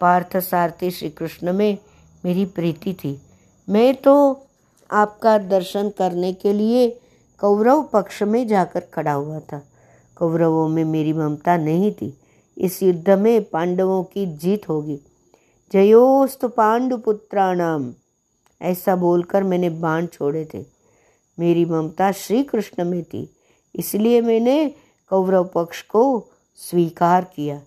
पार्थ 0.00 0.36
सारथी 0.36 0.90
श्री 0.90 1.10
कृष्ण 1.10 1.52
में 1.52 1.78
मेरी 2.24 2.44
प्रीति 2.46 2.92
थी। 2.94 3.22
मैं 3.68 3.94
तो 3.94 4.46
आपका 4.90 5.38
दर्शन 5.38 5.88
करने 5.88 6.32
के 6.32 6.52
लिए 6.52 7.00
कौरव 7.38 7.82
पक्ष 7.82 8.22
में 8.22 8.46
जाकर 8.48 8.80
खड़ा 8.80 9.12
हुआ 9.12 9.38
था। 9.40 9.62
कौरवों 10.16 10.68
में 10.68 10.84
मेरी 10.84 11.12
ममता 11.12 11.56
नहीं 11.56 11.92
थी। 11.92 12.18
इस 12.58 12.82
युद्ध 12.82 13.10
में 13.10 13.44
पांडवों 13.44 14.04
की 14.04 14.26
जीत 14.26 14.68
होगी। 14.68 15.00
जयोस्तु 15.72 16.48
पांडुपुत्राणाम। 16.48 17.94
ऐसा 18.62 18.96
बोलकर 18.96 19.42
मैंने 19.42 19.70
बाण 19.70 20.06
छोड़े 20.06 20.48
थे। 20.54 20.64
मेरी 21.38 21.64
ममता 21.64 22.12
श्री 22.12 22.42
कृष्ण 22.42 22.84
में 22.84 23.04
थी। 23.04 23.36
इसलिए 23.74 24.20
मैंने 24.20 24.74
कौरव 25.10 25.44
पक्ष 25.44 25.82
को 25.82 26.28
स्वीकार 26.56 27.24
किया। 27.24 27.62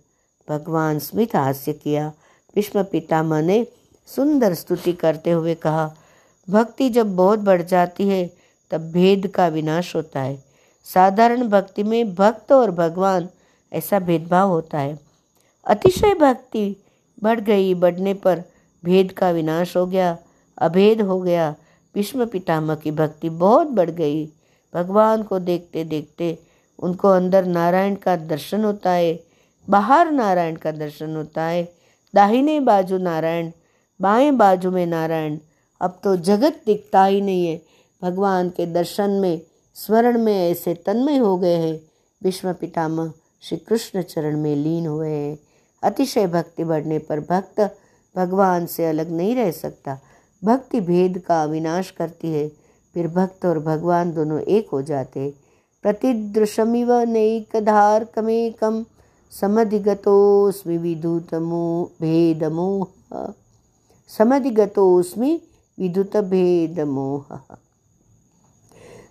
भगवान 0.50 1.00
स्मित 1.00 1.36
हास्य 1.36 1.74
किया। 1.74 2.14
भीष्म 2.56 2.84
पितामह 2.84 3.42
ने 3.42 3.68
सुंदर 4.06 4.54
स्तुति 4.54 4.94
करते 4.94 5.32
हुए 5.32 5.56
कहा, 5.56 5.96
भक्ति 6.50 6.90
जब 6.90 7.16
बहुत 7.16 7.40
बढ़ 7.40 7.62
जाती 7.62 8.08
है, 8.10 8.34
तब 8.72 8.92
भेद 8.92 9.28
का 9.28 9.48
विनाश 9.48 9.96
होता 9.96 10.22
है। 10.22 10.44
साधारण 10.84 11.48
भक्ति 11.48 11.84
में 11.84 12.16
भक्त 12.16 12.52
और 12.52 12.72
भगवान 12.72 13.30
ऐसा 13.74 14.00
भेदभाव 14.00 14.50
होता 14.50 14.78
है। 14.78 15.00
अतिशय 15.66 16.14
भक्ति 16.14 16.82
बढ़ 17.26 17.40
गई, 17.40 17.74
बढ़ने 17.74 18.14
पर 18.14 18.44
भेद 18.86 19.12
का 19.12 19.30
विनाश 19.32 19.78
हो 19.78 19.86
गया, 19.86 20.18
अभेद 20.58 21.02
हो 21.02 21.22
गया। 21.22 21.56
भीष्म 21.96 22.26
पितामह 22.26 22.76
की 22.76 22.92
भक्ति 22.92 23.30
बहुत 23.30 23.68
बढ़ 23.68 23.90
गई। 23.90 24.26
भगवान 24.74 25.24
को 25.24 25.40
देखते 25.40 25.84
देखते 25.84 26.40
उनको 26.80 27.08
अंदर 27.08 27.46
नारायण 27.46 27.96
का 27.96 28.16
दर्शन 28.16 28.64
होता 28.64 28.92
है, 28.92 29.24
बाहर 29.70 30.12
नारायण 30.12 30.56
का 30.56 30.72
दर्शन 30.72 31.16
होता 31.16 31.44
है। 31.44 31.64
दाहिने 32.16 32.60
बाजू 32.60 32.98
नारायण, 32.98 33.52
बाएँ 34.02 34.32
बाजू 34.32 34.72
में 34.72 34.86
नारायण। 34.86 35.38
अब 35.82 36.00
तो 36.04 36.16
जगत 36.16 36.62
दिखता 36.66 37.06
ही 37.06 37.22
नहीं 37.22 37.48
है। 37.48 37.62
भगवान 38.04 38.50
के 38.50 38.66
दर्शन 38.66 39.10
में 39.10 39.42
स्वर्ण 39.76 40.18
में 40.20 40.52
ऐसे 40.52 40.74
तन्मय 40.74 41.18
हो 41.18 41.38
गए 41.38 41.56
हैं। 41.56 41.80
विश्व 42.24 42.54
पितामह 42.54 43.14
श्री 43.42 43.58
कृष्ण 43.58 44.02
चरण 44.02 44.38
में 44.40 44.56
लीन 44.56 44.88
हुए 44.88 45.10
हैं। 45.10 45.38
अतिशय 45.86 46.28
भक्ति 46.28 46.64
बढ़ने 46.64 47.00
पर 47.00 47.20
भक्त 47.22 47.60
भगवान 48.16 48.66
से 48.66 48.86
अलग 48.86 49.12
नहीं 49.12 49.36
रह 49.36 49.52
सकता। 49.54 49.98
भक्ति 50.42 50.80
भेद 50.82 51.18
का 51.28 51.44
विनाश 51.46 51.90
करती 51.92 52.32
है, 52.32 52.48
फिर 52.96 53.08
भक्त 53.08 53.46
और 53.46 53.60
भगवान 53.62 54.14
दोनों 54.14 54.40
एक 54.40 54.70
हो 54.74 54.82
जाते 54.82 55.34
प्रतिदृशमिव 55.84 56.92
नैकधार्कमेकं 57.08 58.84
समधिगतोऽस्मि 59.32 60.78
विधुतमो 60.78 61.92
भेदमोह 62.02 62.88
समधिगतोऽस्मि 64.10 65.40
विधुत 65.78 66.18
भेदमोह 66.26 67.38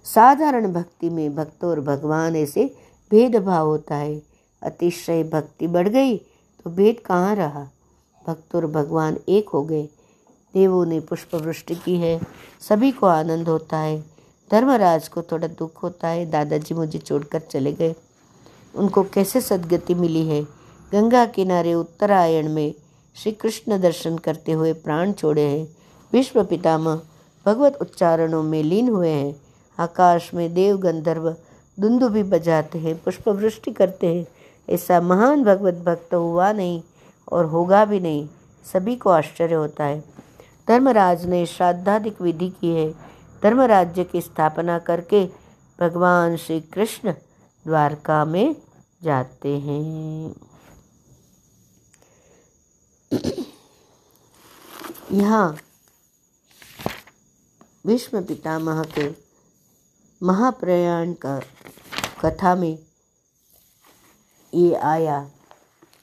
साधारण 0.06 0.72
भक्ति 0.72 1.10
में 1.10 1.34
भक्त 1.34 1.64
और 1.64 1.80
भगवान 1.82 2.36
ऐसे 2.36 2.64
भेदभाव 3.10 3.66
होता 3.66 3.96
है। 3.96 4.20
अतिशय 4.62 5.22
भक्ति 5.24 5.66
बढ़ 5.66 5.88
गई 5.88 6.16
तो 6.64 6.70
भेद 6.70 6.96
कहाँ 7.06 7.34
रहा? 7.34 7.68
भक्त 8.26 8.54
और 8.54 8.66
भगवान 8.66 9.18
एक 9.28 9.48
हो 9.48 9.62
गए। 9.62 9.88
देवों 10.54 10.86
ने 10.86 11.00
पुष्प 11.00 11.34
वृष्टि 11.34 11.74
की 11.74 11.96
है। 11.96 12.20
सभी 12.60 12.92
को 12.92 13.06
आनंद 13.06 13.48
होता 13.48 13.78
है। 13.78 14.04
धर्मराज 14.50 15.08
को 15.08 15.22
थोड़ा 15.22 15.48
दुख 15.48 15.82
होता 15.82 16.08
है। 16.08 16.30
दादाजी 16.30 16.74
मुझे 16.74 16.98
छोड़कर 16.98 17.40
चले 17.40 17.72
गए। 17.72 17.94
उनको 18.74 19.02
कैसे 19.02 19.40
सदगति 19.40 19.94
मिली 19.94 20.28
है? 20.28 20.42
गंगा 20.92 21.26
किनारे 21.26 21.74
उत्तरायण 21.74 22.48
में 22.48 22.74
श्री 23.14 23.32
कृष्ण 23.32 23.80
दर्शन 23.80 24.18
करते 24.18 24.52
हुए 24.52 24.72
प्राण 24.72 25.12
छोड़े 25.12 25.42
हैं। 25.42 25.76
विश्व 26.12 26.44
पितामह 26.44 27.00
भगवत 27.46 27.78
उच्चारणों 27.80 28.42
में 28.42 28.62
लीन 28.62 28.88
हुए 28.88 29.10
हैं। 29.10 29.40
आकाश 29.78 30.34
में 30.34 30.54
देव 30.54 30.76
गंधर्व 30.76 31.36
दुंदु 31.80 32.08
भी 32.08 32.22
बजाते 32.22 32.78
हैं। 32.78 33.02
पुष्प 33.02 33.28
वृष्टि 33.28 33.72
करते 33.72 34.14
हैं। 34.14 34.26
ऐसा 34.68 35.00
महान 35.00 35.44
भगवत 35.44 35.74
भक्त 35.74 36.14
हुआ 36.14 36.52
नहीं 36.52 36.82
और 37.32 37.44
होगा 37.44 37.84
भी 37.84 38.00
नहीं। 38.00 38.28
सभी 38.72 38.96
को 38.96 39.10
आश्चर्य 39.10 39.54
होता 39.54 39.84
है। 39.84 40.04
धर्मराज 40.68 41.26
ने 41.26 41.46
श्राद्धाधिक 41.46 42.20
विधि 42.20 42.48
की 42.50 42.70
है। 42.70 42.90
धर्म 43.42 43.60
राज्य 43.60 44.04
की 44.04 44.20
स्थापना 44.20 44.78
करके 44.78 45.26
भगवान 45.80 46.36
श्री 46.36 46.60
कृष्ण 46.60 47.12
द्वारका 47.66 48.24
में 48.24 48.56
जाते 49.02 49.58
हैं। 49.58 50.34
यहाँ 55.12 55.56
विश्व 57.86 58.22
पितामह 58.22 58.82
के 58.84 59.10
महाप्रयाण 60.22 61.12
का 61.12 61.40
कथा 62.24 62.54
में 62.54 62.78
ये 64.54 64.74
आया 64.74 65.30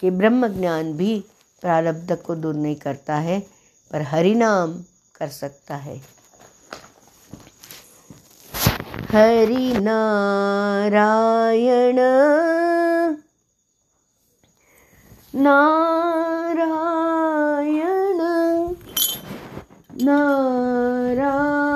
कि 0.02 0.12
ब्रह्म 0.12 0.48
ज्ञान 0.48 0.94
भी 0.94 1.26
प्रारब्ध 1.62 2.16
को 2.16 2.36
दूर 2.36 2.56
नहीं 2.56 2.76
करता 2.76 3.16
है, 3.16 3.48
पर 3.92 4.02
हरिनाम 4.02 4.84
कर 5.16 5.28
सकता 5.28 5.76
है। 5.76 6.02
हरि 9.12 9.78
नारायण 9.78 12.00
नारायण। 15.36 18.18
नारायण। 20.04 21.71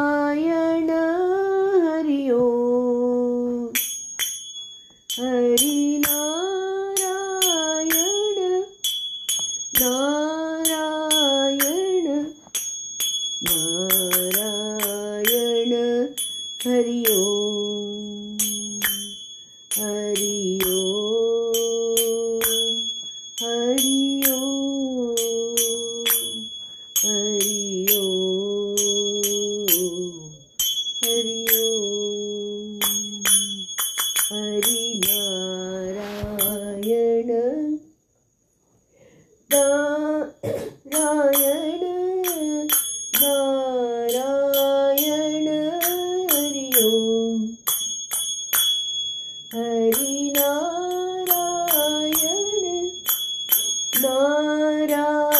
नारायण 54.28 55.35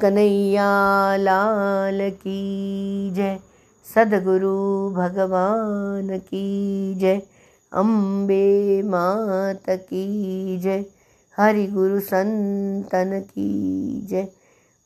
कन्हैया 0.00 1.16
लाल 1.16 2.10
की 2.10 3.10
जय। 3.10 3.38
सदगुरु 3.94 4.90
भगवान 4.90 6.18
की 6.18 6.94
जय। 6.94 7.22
अम्बे 7.72 8.82
मात 8.82 9.70
की 9.70 10.58
जय। 10.58 10.84
हरि 11.36 11.66
गुरु 11.66 12.00
संतन 12.00 13.20
की 13.20 14.06
जय। 14.10 14.28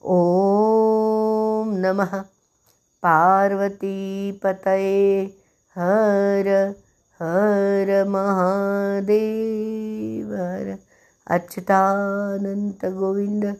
ओम 0.02 1.74
नमः। 1.74 2.24
पार्वती 3.02 4.32
पतये 4.32 5.32
हर 5.78 6.74
हर 7.22 8.08
महादेव। 8.08 10.34
हर। 10.34 10.78
अच्युतानंत 11.26 12.84
गोविंद। 12.84 13.56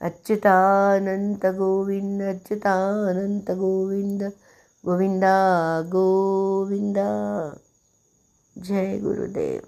अच्युतानंत 0.00 1.46
गोविंद 1.58 2.22
अच्युतानंत 2.22 3.50
गोविंद 3.60 4.22
गोविंदा 4.84 5.34
गोविंदा 5.92 7.08
जय 8.56 8.98
गुरुदेव। 8.98 9.62